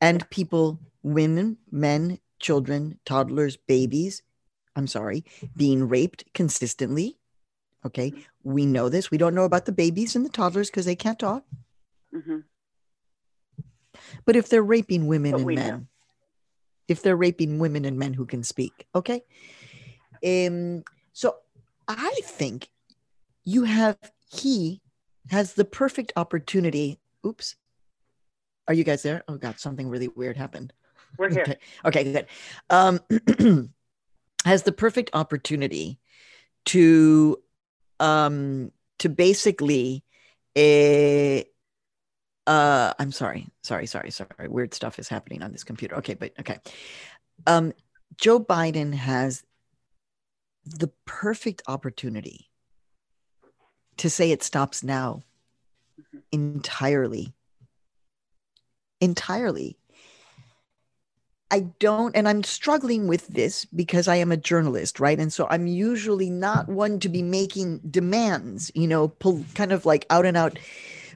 [0.00, 4.22] and people, women, men, children, toddlers, babies,
[4.74, 5.24] I'm sorry,
[5.56, 7.16] being raped consistently.
[7.86, 8.12] Okay.
[8.42, 9.10] We know this.
[9.10, 11.44] We don't know about the babies and the toddlers because they can't talk.
[12.14, 12.38] Mm-hmm.
[14.24, 15.86] But if they're raping women but and men, know.
[16.88, 19.22] if they're raping women and men who can speak, okay.
[20.24, 21.36] Um, so
[21.88, 22.70] I think
[23.44, 23.98] you have,
[24.30, 24.80] he
[25.30, 26.98] has the perfect opportunity.
[27.24, 27.56] Oops.
[28.68, 29.22] Are you guys there?
[29.28, 30.72] Oh, God, something really weird happened.
[31.18, 31.42] We're here.
[31.42, 32.26] Okay, okay good.
[32.68, 33.00] Um,
[34.44, 35.98] has the perfect opportunity
[36.66, 37.38] to
[38.00, 40.04] um to basically
[40.56, 41.44] a
[42.46, 46.14] uh, uh i'm sorry sorry sorry sorry weird stuff is happening on this computer okay
[46.14, 46.58] but okay
[47.46, 47.72] um
[48.16, 49.42] joe biden has
[50.64, 52.50] the perfect opportunity
[53.96, 55.22] to say it stops now
[56.00, 56.18] mm-hmm.
[56.32, 57.32] entirely.
[59.00, 59.76] Entirely.
[61.50, 65.18] I don't, and I'm struggling with this because I am a journalist, right?
[65.18, 69.86] And so I'm usually not one to be making demands, you know, pull kind of
[69.86, 70.58] like out and out.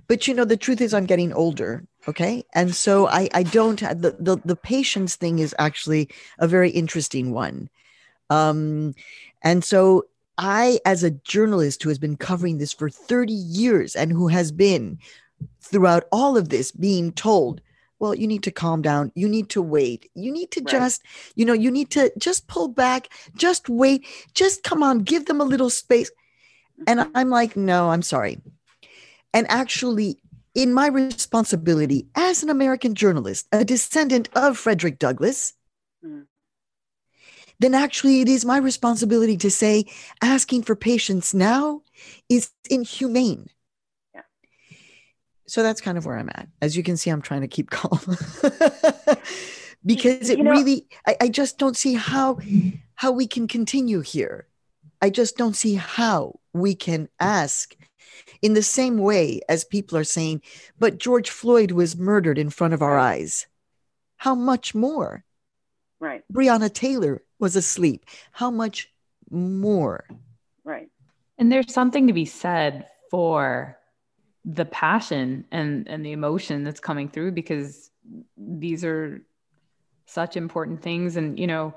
[0.07, 3.81] But you know, the truth is, I'm getting older, okay, and so I I don't
[3.81, 6.09] the the, the patience thing is actually
[6.39, 7.69] a very interesting one.
[8.29, 8.95] Um,
[9.43, 10.07] and so
[10.39, 14.53] I, as a journalist who has been covering this for 30 years and who has
[14.53, 14.99] been
[15.61, 17.61] throughout all of this being told,
[18.01, 19.13] well, you need to calm down.
[19.15, 20.11] You need to wait.
[20.15, 20.71] You need to right.
[20.71, 21.03] just,
[21.37, 25.41] you know, you need to just pull back, just wait, just come on, give them
[25.41, 26.11] a little space.
[26.87, 28.41] And I'm like, no, I'm sorry.
[29.35, 30.19] And actually,
[30.55, 35.53] in my responsibility as an American journalist, a descendant of Frederick Douglass,
[36.05, 36.25] mm
[37.61, 39.85] then actually it is my responsibility to say
[40.23, 41.83] asking for patience now
[42.29, 43.49] is inhumane.
[45.51, 45.55] Yeah.
[45.55, 46.49] So that's kind of where I'm at.
[46.63, 48.01] As you can see, I'm trying to keep calm
[49.85, 52.39] because it you know, really, I, I just don't see how
[52.95, 54.47] how we can continue here.
[55.03, 57.75] I just don't see how we can ask
[58.43, 60.43] in the same way as people are saying,
[60.79, 63.47] but George Floyd was murdered in front of our eyes.
[64.17, 65.25] How much more?
[65.99, 66.23] Right.
[66.33, 68.05] Breonna Taylor was asleep.
[68.33, 68.93] How much
[69.31, 70.07] more?
[70.65, 70.91] Right.
[71.39, 73.80] And there's something to be said for
[74.45, 77.91] the passion and and the emotion that's coming through because
[78.37, 79.21] these are
[80.07, 81.75] such important things and you know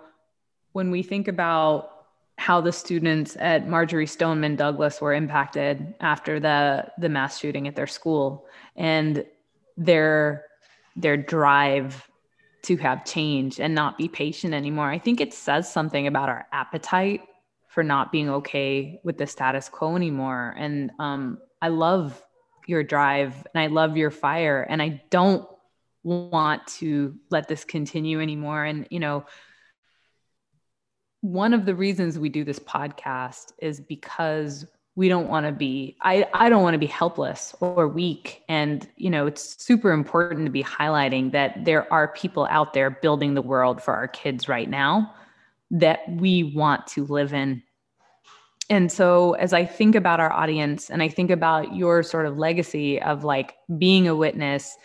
[0.72, 1.90] when we think about
[2.38, 7.76] how the students at Marjory Stoneman Douglas were impacted after the the mass shooting at
[7.76, 8.46] their school
[8.76, 9.26] and
[9.78, 10.46] their
[10.96, 12.10] their drive
[12.64, 14.90] to have change and not be patient anymore.
[14.90, 17.22] I think it says something about our appetite
[17.68, 20.56] for not being okay with the status quo anymore.
[20.58, 22.24] And um, I love
[22.68, 24.62] your drive and I love your fire.
[24.62, 25.48] And I don't
[26.04, 28.64] want to let this continue anymore.
[28.64, 29.26] And, you know,
[31.22, 35.96] one of the reasons we do this podcast is because we don't want to be
[36.02, 40.46] i i don't want to be helpless or weak and you know it's super important
[40.46, 44.48] to be highlighting that there are people out there building the world for our kids
[44.48, 45.14] right now
[45.72, 47.64] that we want to live in
[48.70, 52.38] and so as i think about our audience and i think about your sort of
[52.38, 54.76] legacy of like being a witness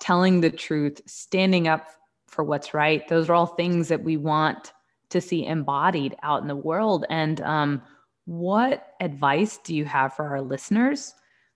[0.00, 1.86] telling the truth standing up
[2.26, 4.72] for what's right those are all things that we want
[5.10, 7.04] to see embodied out in the world.
[7.10, 7.82] And um
[8.26, 11.14] what advice do you have for our listeners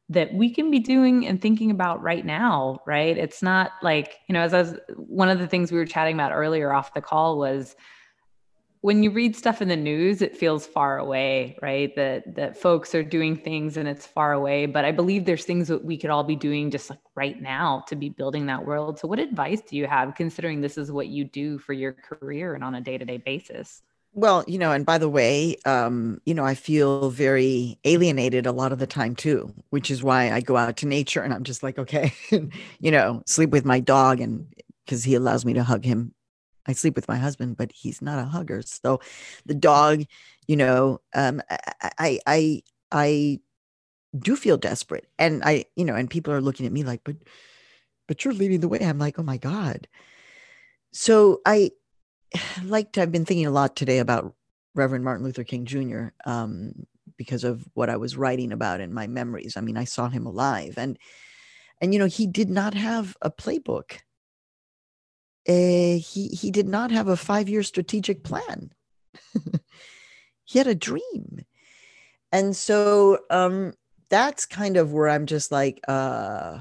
[0.09, 3.17] that we can be doing and thinking about right now right?
[3.17, 6.15] It's not like you know as i was one of the things we were chatting
[6.15, 7.77] about earlier off the call was
[8.83, 12.95] when you read stuff in the news it feels far away right that that folks
[12.95, 16.11] are doing things and it's far away but i believe there's things that we could
[16.11, 19.63] all be doing just like right now to be building that world so what advice
[19.63, 22.81] do you have considering this is what you do for your career and on a
[22.81, 23.83] day-to-day basis
[24.15, 28.53] well, you know, and by the way, um, you know, I feel very alienated a
[28.53, 31.45] lot of the time too, which is why I go out to nature and I'm
[31.45, 32.13] just like, okay,
[32.81, 34.47] you know, sleep with my dog and
[34.85, 36.13] because he allows me to hug him.
[36.67, 38.63] I sleep with my husband, but he's not a hugger.
[38.63, 39.01] So
[39.47, 40.05] the dog,
[40.47, 41.43] you know, um,
[41.99, 43.41] I, I, I
[44.17, 45.09] do feel desperate.
[45.19, 47.17] And I, you know, and people are looking at me like, but,
[48.07, 48.79] but you're leading the way.
[48.81, 49.89] I'm like, oh my God
[50.93, 51.73] so I
[52.65, 54.35] liked, I've been thinking a lot today about
[54.75, 56.09] Reverend Martin Luther King Jr.
[56.25, 56.87] Um,
[57.19, 59.57] because of what I was writing about in my memories.
[59.57, 60.99] I mean, I saw him alive and
[61.81, 63.99] and you know, he did not have a playbook.
[65.49, 68.71] Uh, he he did not have a five-year strategic plan.
[70.45, 71.45] he had a dream.
[72.31, 73.75] And so um
[74.09, 76.59] that's kind of where I'm just like, uh,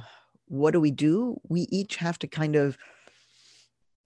[0.48, 1.40] what do we do?
[1.50, 2.78] We each have to kind of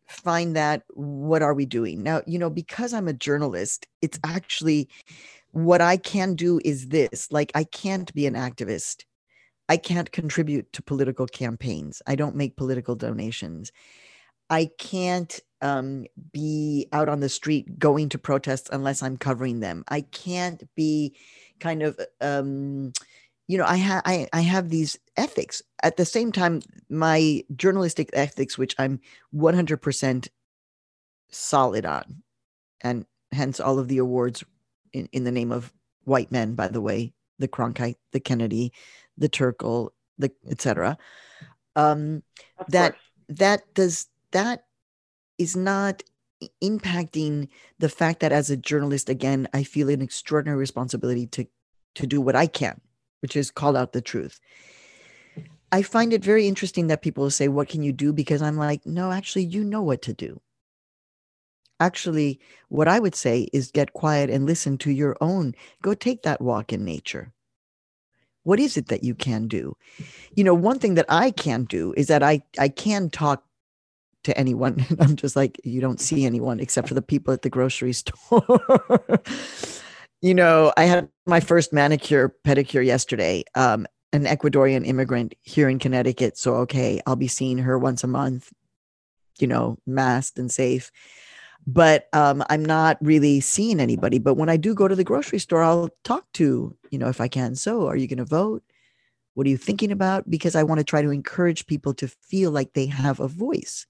[0.08, 4.88] find that what are we doing now you know because i'm a journalist it's actually
[5.52, 9.04] what i can do is this like i can't be an activist
[9.68, 13.72] i can't contribute to political campaigns i don't make political donations
[14.50, 19.84] i can't um, be out on the street going to protests unless i'm covering them
[19.88, 21.16] i can't be
[21.60, 22.91] kind of um,
[23.48, 25.62] you know, I have I, I have these ethics.
[25.84, 29.00] At the same time, my journalistic ethics, which I'm
[29.36, 30.28] 100%
[31.30, 32.24] solid on,
[32.82, 34.43] and hence all of the awards
[34.93, 35.72] in, in the name of
[36.06, 38.72] white men, by the way, the Cronkite, the Kennedy,
[39.18, 40.98] the Terkel, the etc.
[41.76, 42.24] Um,
[42.70, 42.96] that
[43.30, 44.66] that does that
[45.38, 46.04] is not
[46.62, 47.48] impacting
[47.80, 51.48] the fact that as a journalist, again, I feel an extraordinary responsibility to
[51.96, 52.82] to do what I can
[53.26, 54.40] which is call out the truth.
[55.72, 58.14] I find it very interesting that people say, What can you do?
[58.14, 60.40] Because I'm like, No, actually, you know what to do.
[61.80, 65.56] Actually, what I would say is get quiet and listen to your own.
[65.82, 67.34] Go take that walk in nature.
[68.44, 69.76] What is it that you can do?
[70.36, 73.44] You know, one thing that I can do is that I, I can talk
[74.26, 74.86] to anyone.
[75.00, 79.22] I'm just like, you don't see anyone except for the people at the grocery store
[80.26, 83.44] you know, I had my first manicure pedicure yesterday.
[83.54, 86.36] Um, an Ecuadorian immigrant here in Connecticut.
[86.36, 88.52] So okay, I'll be seeing her once a month,
[89.40, 90.92] you know, masked and safe.
[91.68, 94.18] But um, I'm not really seeing anybody.
[94.18, 97.22] But when I do go to the grocery store, I'll talk to, you know, if
[97.22, 97.54] I can.
[97.56, 98.64] So are you going to vote?
[99.36, 100.28] What are you thinking about?
[100.28, 103.86] Because I want to try to encourage people to feel like they have a voice.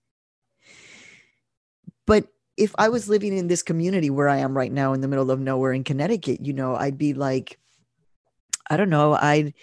[2.05, 2.27] But
[2.57, 5.31] if I was living in this community where I am right now in the middle
[5.31, 7.59] of nowhere in Connecticut, you know, I'd be like,
[8.69, 9.53] I don't know, I'd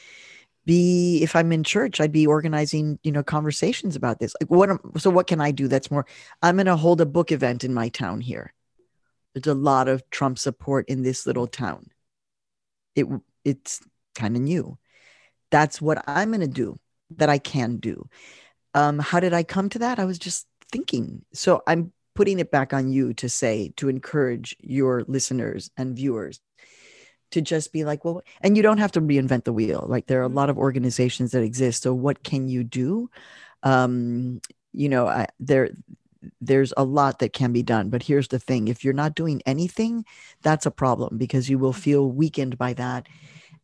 [0.65, 4.35] be if I'm in church, I'd be organizing, you know, conversations about this.
[4.41, 6.07] Like what am, so what can I do that's more
[6.43, 8.53] I'm to hold a book event in my town here.
[9.35, 11.87] There's a lot of Trump support in this little town.
[12.95, 13.07] It
[13.45, 13.81] it's
[14.15, 14.79] kind of new.
[15.51, 16.79] That's what I'm to do
[17.17, 18.09] that I can do.
[18.75, 19.99] Um how did I come to that?
[19.99, 21.25] I was just thinking.
[21.33, 26.41] So I'm putting it back on you to say, to encourage your listeners and viewers
[27.33, 29.85] to just be like, well, and you don't have to reinvent the wheel.
[29.89, 31.83] Like there are a lot of organizations that exist.
[31.83, 33.11] So what can you do?
[33.63, 34.41] Um,
[34.73, 35.71] you know, I, there,
[36.41, 37.91] there's a lot that can be done.
[37.91, 40.05] But here's the thing if you're not doing anything,
[40.43, 43.09] that's a problem because you will feel weakened by that.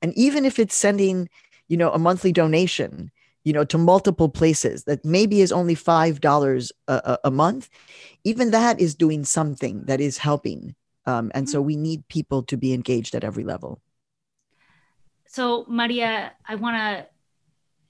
[0.02, 1.28] And even if it's sending,
[1.68, 3.10] you know, a monthly donation,
[3.44, 7.70] you know, to multiple places that maybe is only $5 a, a month,
[8.24, 10.74] even that is doing something that is helping.
[11.06, 11.66] Um, and so mm-hmm.
[11.66, 13.80] we need people to be engaged at every level.
[15.26, 17.06] So, Maria, I want to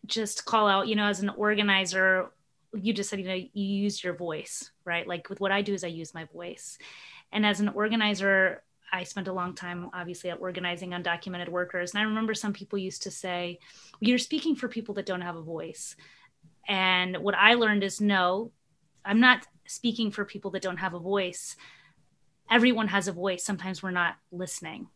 [0.06, 2.30] just call out, you know, as an organizer,
[2.74, 5.06] you just said, you know, you use your voice, right?
[5.06, 6.78] Like with what I do is I use my voice.
[7.32, 8.62] And as an organizer,
[8.92, 11.92] I spent a long time, obviously, at organizing undocumented workers.
[11.92, 13.58] And I remember some people used to say,
[14.00, 15.96] You're speaking for people that don't have a voice.
[16.66, 18.52] And what I learned is no,
[19.04, 21.56] I'm not speaking for people that don't have a voice.
[22.50, 23.44] Everyone has a voice.
[23.44, 24.88] Sometimes we're not listening.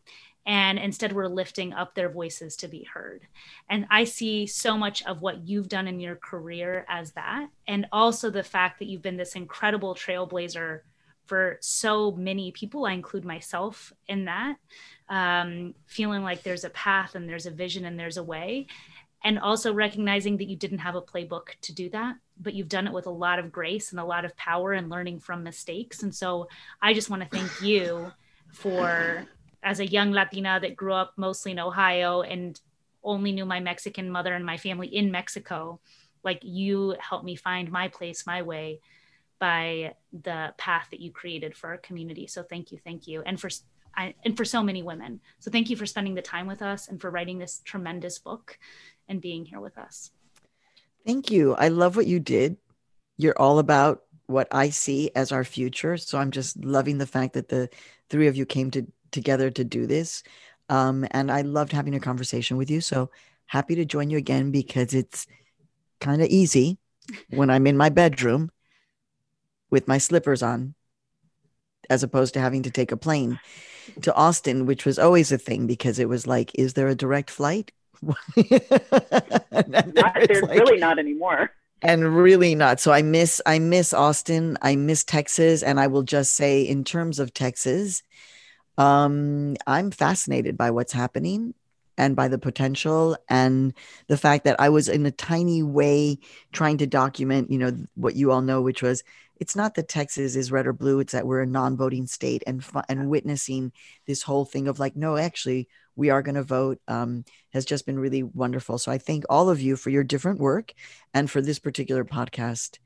[0.45, 3.25] And instead, we're lifting up their voices to be heard.
[3.69, 7.47] And I see so much of what you've done in your career as that.
[7.65, 10.81] And also the fact that you've been this incredible trailblazer
[11.25, 12.85] for so many people.
[12.85, 14.57] I include myself in that,
[15.09, 18.67] um, feeling like there's a path and there's a vision and there's a way.
[19.23, 22.87] And also recognizing that you didn't have a playbook to do that, but you've done
[22.87, 26.03] it with a lot of grace and a lot of power and learning from mistakes.
[26.03, 26.49] And so
[26.81, 28.11] I just want to thank you
[28.51, 29.25] for,
[29.63, 32.59] as a young Latina that grew up mostly in Ohio and
[33.01, 35.79] only knew my Mexican mother and my family in Mexico,
[36.23, 38.81] like you helped me find my place, my way
[39.43, 42.27] by the path that you created for our community.
[42.27, 43.49] So thank you, thank you, and for
[43.93, 45.19] I, and for so many women.
[45.39, 48.57] So thank you for spending the time with us and for writing this tremendous book
[49.09, 50.11] and being here with us.
[51.05, 51.55] Thank you.
[51.55, 52.55] I love what you did.
[53.17, 55.97] You're all about what I see as our future.
[55.97, 57.67] So I'm just loving the fact that the
[58.09, 60.23] three of you came to together to do this.
[60.69, 62.79] Um, and I loved having a conversation with you.
[62.79, 63.11] So
[63.47, 65.27] happy to join you again because it's
[65.99, 66.77] kind of easy
[67.31, 68.49] when I'm in my bedroom
[69.73, 70.75] with my slippers on,
[71.89, 73.39] as opposed to having to take a plane
[74.03, 77.31] to Austin, which was always a thing because it was like, is there a direct
[77.31, 77.71] flight?
[78.03, 81.49] not, there's like, really not anymore.
[81.81, 82.79] And really not.
[82.79, 84.59] So I miss I miss Austin.
[84.61, 85.63] I miss Texas.
[85.63, 88.03] And I will just say, in terms of Texas,
[88.77, 91.55] um, I'm fascinated by what's happening
[91.97, 93.73] and by the potential and
[94.07, 96.19] the fact that I was in a tiny way
[96.51, 99.03] trying to document, you know, what you all know, which was
[99.43, 102.63] it's not that Texas is red or blue; it's that we're a non-voting state, and
[102.87, 103.73] and witnessing
[104.07, 105.67] this whole thing of like, no, actually,
[105.97, 108.77] we are going to vote um, has just been really wonderful.
[108.77, 110.73] So I thank all of you for your different work
[111.13, 112.79] and for this particular podcast.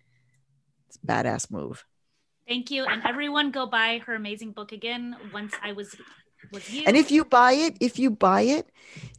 [0.87, 1.85] It's badass move.
[2.47, 5.15] Thank you, and everyone go buy her amazing book again.
[5.31, 5.95] Once I was
[6.51, 6.85] with you.
[6.87, 8.67] And if you buy it, if you buy it,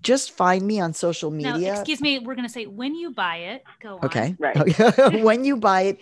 [0.02, 1.56] just find me on social media.
[1.56, 4.06] No, excuse me, we're gonna say when you buy it, go on.
[4.06, 4.34] Okay.
[4.40, 5.22] Right.
[5.22, 6.00] when you buy it,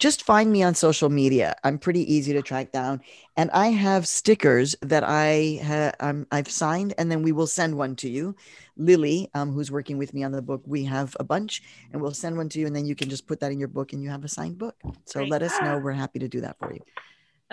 [0.00, 1.54] just find me on social media.
[1.62, 3.02] I'm pretty easy to track down,
[3.36, 7.76] and I have stickers that I ha- um, I've signed, and then we will send
[7.76, 8.34] one to you.
[8.78, 12.14] Lily, um, who's working with me on the book, we have a bunch, and we'll
[12.14, 14.02] send one to you, and then you can just put that in your book, and
[14.02, 14.74] you have a signed book.
[15.04, 15.30] So Great.
[15.30, 15.78] let us know.
[15.84, 16.80] We're happy to do that for you.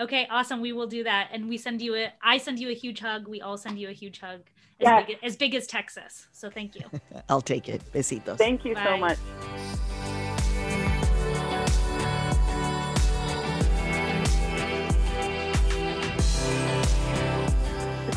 [0.00, 0.62] Okay, awesome.
[0.62, 2.12] We will do that, and we send you a.
[2.22, 3.28] I send you a huge hug.
[3.28, 4.40] We all send you a huge hug,
[4.80, 5.06] as, yes.
[5.06, 6.28] big, as big as Texas.
[6.32, 6.82] So thank you.
[7.28, 7.82] I'll take it.
[7.92, 8.38] Besitos.
[8.38, 8.84] Thank you Bye.
[8.84, 9.18] so much.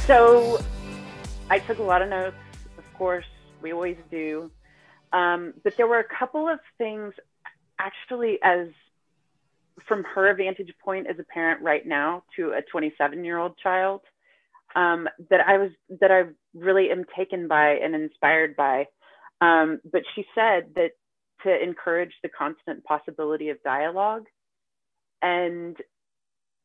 [0.05, 0.59] So
[1.49, 2.35] I took a lot of notes,
[2.77, 3.25] of course,
[3.61, 4.49] we always do.
[5.13, 7.13] Um, but there were a couple of things
[7.79, 8.67] actually as
[9.87, 14.01] from her vantage point as a parent right now to a 27 year old child
[14.75, 16.23] um, that I was that I
[16.53, 18.85] really am taken by and inspired by.
[19.41, 20.91] Um, but she said that
[21.43, 24.25] to encourage the constant possibility of dialogue,
[25.21, 25.75] and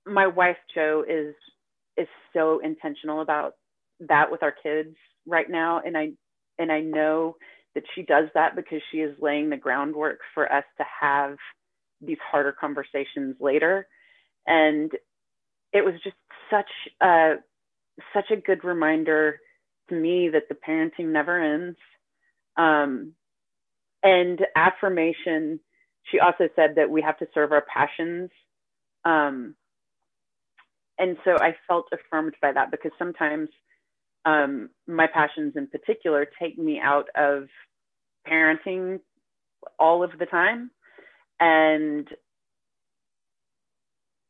[0.07, 1.35] my wife Jo is
[1.97, 3.55] is so intentional about
[4.01, 5.81] that with our kids right now.
[5.85, 6.11] And i
[6.59, 7.37] and i know
[7.75, 11.37] that she does that because she is laying the groundwork for us to have
[12.01, 13.87] these harder conversations later.
[14.47, 14.91] And
[15.73, 16.17] it was just
[16.51, 16.71] such
[17.03, 17.35] a
[18.15, 19.41] such a good reminder
[19.91, 21.79] to me that the parenting never ends.
[22.57, 23.13] Um,
[24.03, 25.61] and affirmation
[26.11, 28.31] she also said that we have to serve our passions.
[29.05, 29.57] Um,
[30.99, 33.49] and so I felt affirmed by that because sometimes
[34.25, 37.45] um, my passions in particular take me out of
[38.29, 39.01] parenting
[39.79, 40.71] all of the time
[41.41, 42.09] and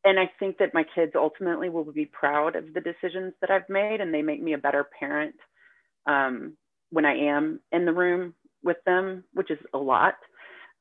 [0.05, 3.69] and I think that my kids ultimately will be proud of the decisions that I've
[3.69, 5.35] made and they make me a better parent
[6.07, 6.57] um,
[6.91, 10.14] when I am in the room with them, which is a lot.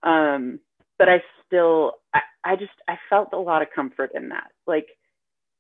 [0.03, 0.59] Um,
[0.99, 4.51] but I still, I, I just, I felt a lot of comfort in that.
[4.67, 4.87] Like,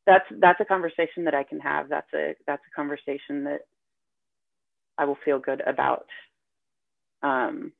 [0.05, 1.89] that's that's a conversation that I can have.
[1.89, 3.61] That's a that's a conversation that
[4.97, 6.05] I will feel good about.
[7.23, 7.73] Um,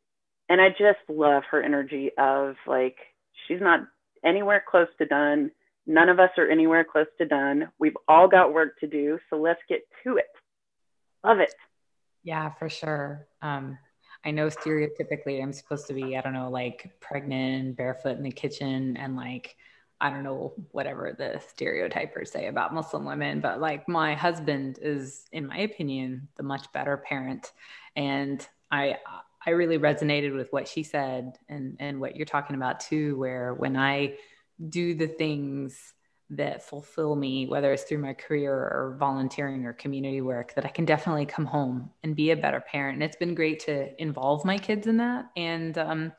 [0.50, 2.98] and I just love her energy of like
[3.48, 3.82] she's not
[4.24, 5.52] anywhere close to done.
[5.88, 7.70] None of us are anywhere close to done.
[7.80, 10.26] We've all got work to do, so let's get to it.
[11.24, 11.54] Love it.
[12.24, 13.28] Yeah, for sure.
[13.44, 13.78] Um,
[14.26, 18.32] I know stereotypically I'm supposed to be, I don't know, like pregnant, barefoot in the
[18.32, 19.56] kitchen, and like
[20.06, 25.26] I don't know, whatever the stereotypers say about Muslim women, but like my husband is,
[25.32, 27.52] in my opinion, the much better parent.
[27.96, 28.98] And I,
[29.44, 33.56] I really resonated with what she said and, and what you're talking about too, where
[33.56, 34.18] when I
[34.70, 35.94] do the things
[36.30, 40.70] that fulfill me, whether it's through my career or volunteering or community work, that I
[40.70, 42.98] can definitely come home and be a better parent.
[42.98, 45.26] And it's been great to involve my kids in that.
[45.36, 46.14] And, um,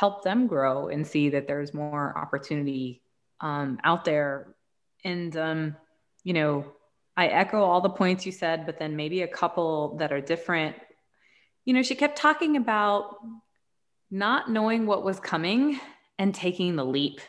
[0.00, 3.02] help them grow and see that there's more opportunity
[3.42, 4.54] um, out there.
[5.04, 5.76] And, um,
[6.24, 6.64] you know,
[7.18, 10.74] I echo all the points you said, but then maybe a couple that are different.
[11.66, 13.16] You know, she kept talking about
[14.10, 15.78] not knowing what was coming
[16.18, 17.20] and taking the leap.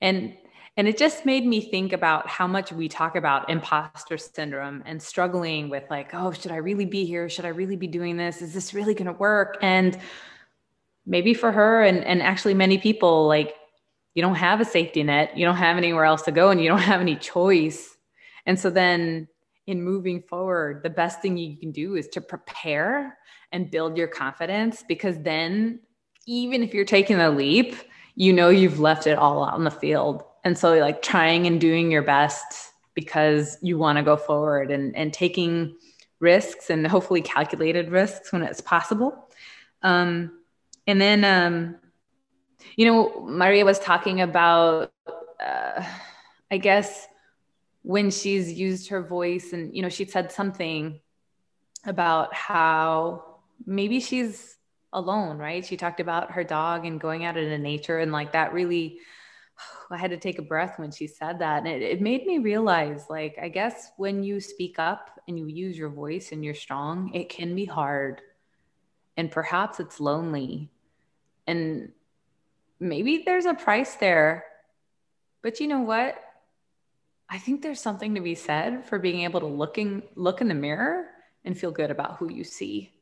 [0.00, 0.36] And
[0.76, 5.02] and it just made me think about how much we talk about imposter syndrome and
[5.02, 7.28] struggling with like, oh, should I really be here?
[7.28, 8.40] Should I really be doing this?
[8.40, 9.58] Is this really going to work?
[9.60, 9.98] And
[11.06, 13.54] maybe for her and, and actually many people like
[14.14, 15.36] you don't have a safety net.
[15.36, 17.96] You don't have anywhere else to go and you don't have any choice.
[18.46, 19.28] And so then
[19.66, 23.16] in moving forward the best thing you can do is to prepare
[23.52, 25.78] and build your confidence because then
[26.26, 27.76] even if you're taking a leap
[28.14, 30.24] you know you've left it all out in the field.
[30.44, 34.94] And so like trying and doing your best because you want to go forward and
[34.96, 35.76] and taking
[36.20, 39.28] risks and hopefully calculated risks when it's possible.
[39.82, 40.41] Um,
[40.86, 41.76] and then um,
[42.76, 44.92] you know, Maria was talking about,
[45.44, 45.84] uh,
[46.50, 47.06] I guess,
[47.82, 51.00] when she's used her voice, and you know, she said something
[51.84, 53.24] about how
[53.66, 54.56] maybe she's
[54.92, 55.64] alone, right?
[55.64, 58.98] She talked about her dog and going out into nature, and like that really.
[59.90, 61.58] I had to take a breath when she said that.
[61.58, 65.46] And it, it made me realize, like, I guess when you speak up and you
[65.46, 68.22] use your voice and you're strong, it can be hard.
[69.16, 70.70] And perhaps it's lonely.
[71.46, 71.92] And
[72.80, 74.44] maybe there's a price there.
[75.42, 76.22] But you know what?
[77.28, 80.54] I think there's something to be said for being able to looking look in the
[80.54, 81.06] mirror
[81.44, 82.92] and feel good about who you see.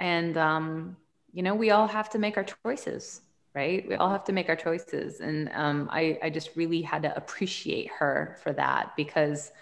[0.00, 0.96] And um,
[1.32, 3.20] you know, we all have to make our choices,
[3.54, 3.86] right?
[3.88, 5.20] We all have to make our choices.
[5.20, 9.52] And um, I, I just really had to appreciate her for that because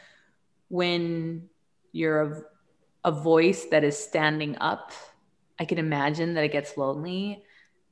[0.69, 1.49] when
[1.93, 2.43] you're a,
[3.05, 4.93] a voice that is standing up,
[5.59, 7.43] I can imagine that it gets lonely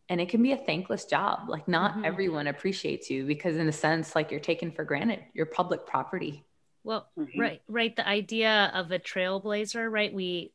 [0.08, 1.48] and it can be a thankless job.
[1.48, 2.04] Like not mm-hmm.
[2.04, 5.20] everyone appreciates you because in a sense like you're taken for granted.
[5.34, 6.44] You're public property.
[6.84, 7.40] Well mm-hmm.
[7.40, 7.94] right right.
[7.94, 10.12] The idea of a trailblazer right?
[10.12, 10.52] We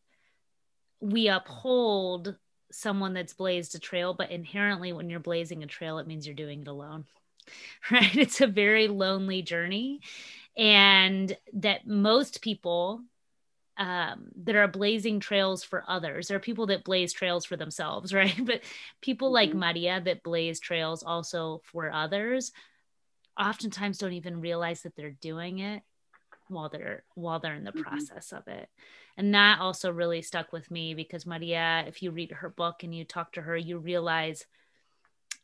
[1.02, 2.38] we uphold
[2.72, 6.34] someone that's blazed a trail but inherently when you're blazing a trail it means you're
[6.34, 7.04] doing it alone
[7.92, 8.16] right?
[8.16, 10.00] It's a very lonely journey
[10.58, 13.02] and that most people
[13.78, 16.28] um, that are blazing trails for others.
[16.28, 18.36] There are people that blaze trails for themselves, right?
[18.44, 18.62] But
[19.02, 19.34] people mm-hmm.
[19.34, 22.52] like Maria that blaze trails also for others
[23.40, 25.82] oftentimes don't even realize that they're doing it
[26.48, 27.82] while they're while they're in the mm-hmm.
[27.82, 28.70] process of it.
[29.18, 32.94] And that also really stuck with me because Maria, if you read her book and
[32.94, 34.46] you talk to her, you realize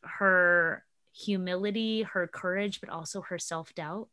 [0.02, 4.08] her humility, her courage, but also her self-doubt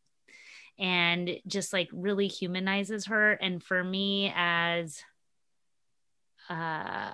[0.78, 3.34] and just like really humanizes her.
[3.34, 5.02] And for me, as
[6.50, 7.12] uh,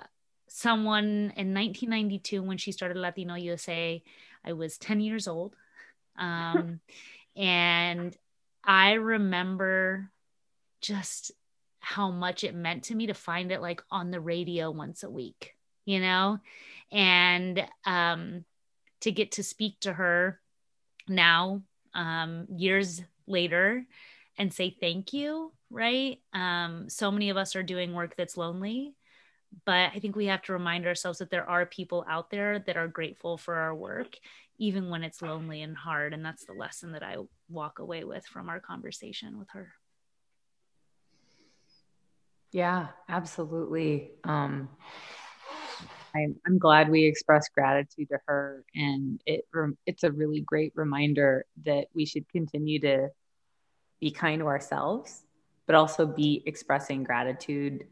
[0.47, 4.01] someone in 1992, when she started Latino USA,
[4.43, 5.55] I was 10 years old.
[6.17, 6.79] Um,
[7.35, 8.15] and
[8.63, 10.11] I remember
[10.81, 11.31] just
[11.79, 15.09] how much it meant to me to find it like on the radio once a
[15.09, 15.55] week,
[15.85, 16.39] you know?
[16.91, 18.45] And um,
[19.01, 20.39] to get to speak to her
[21.07, 21.61] now,
[21.93, 23.85] um, years later
[24.37, 26.19] and say thank you, right?
[26.33, 28.95] Um, so many of us are doing work that's lonely,
[29.65, 32.77] but I think we have to remind ourselves that there are people out there that
[32.77, 34.15] are grateful for our work,
[34.57, 36.13] even when it's lonely and hard.
[36.13, 37.17] And that's the lesson that I
[37.49, 39.73] walk away with from our conversation with her.
[42.51, 44.11] Yeah, absolutely.
[44.23, 44.69] Um,
[46.15, 49.45] I'm, I'm glad we expressed gratitude to her, and it
[49.85, 53.09] it's a really great reminder that we should continue to
[53.99, 55.23] be kind to ourselves,
[55.65, 57.85] but also be expressing gratitude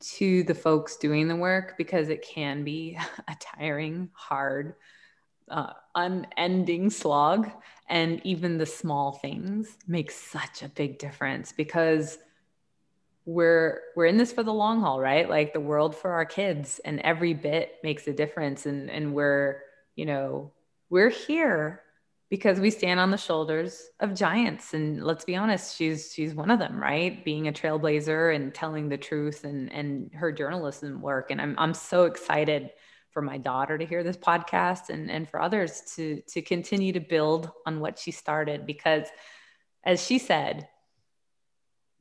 [0.00, 2.98] to the folks doing the work because it can be
[3.28, 4.74] a tiring, hard,
[5.48, 7.50] uh, unending slog.
[7.88, 12.18] And even the small things make such a big difference because
[13.24, 15.28] we're we're in this for the long haul right?
[15.28, 19.62] Like the world for our kids and every bit makes a difference and and we're
[19.94, 20.52] you know
[20.90, 21.82] we're here
[22.30, 26.50] because we stand on the shoulders of giants and let's be honest she's she's one
[26.50, 27.24] of them right?
[27.24, 31.74] Being a trailblazer and telling the truth and and her journalism work and i'm i'm
[31.74, 32.70] so excited
[33.10, 37.00] for my daughter to hear this podcast and and for others to to continue to
[37.00, 39.06] build on what she started because
[39.84, 40.66] as she said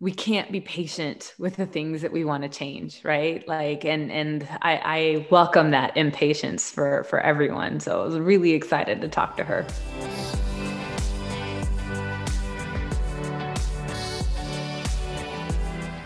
[0.02, 4.12] we can't be patient with the things that we want to change right like and
[4.12, 9.08] and i i welcome that impatience for for everyone so i was really excited to
[9.08, 9.64] talk to her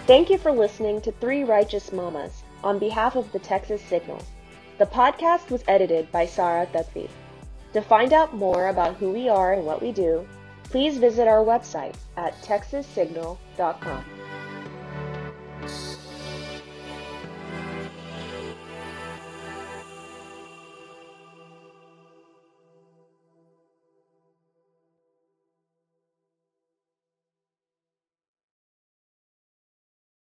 [0.05, 4.21] thank you for listening to three righteous mamas on behalf of the texas signal
[4.77, 7.07] the podcast was edited by sarah Thutvi.
[7.71, 10.27] to find out more about who we are and what we do
[10.65, 14.14] please visit our website at texassignal.com com.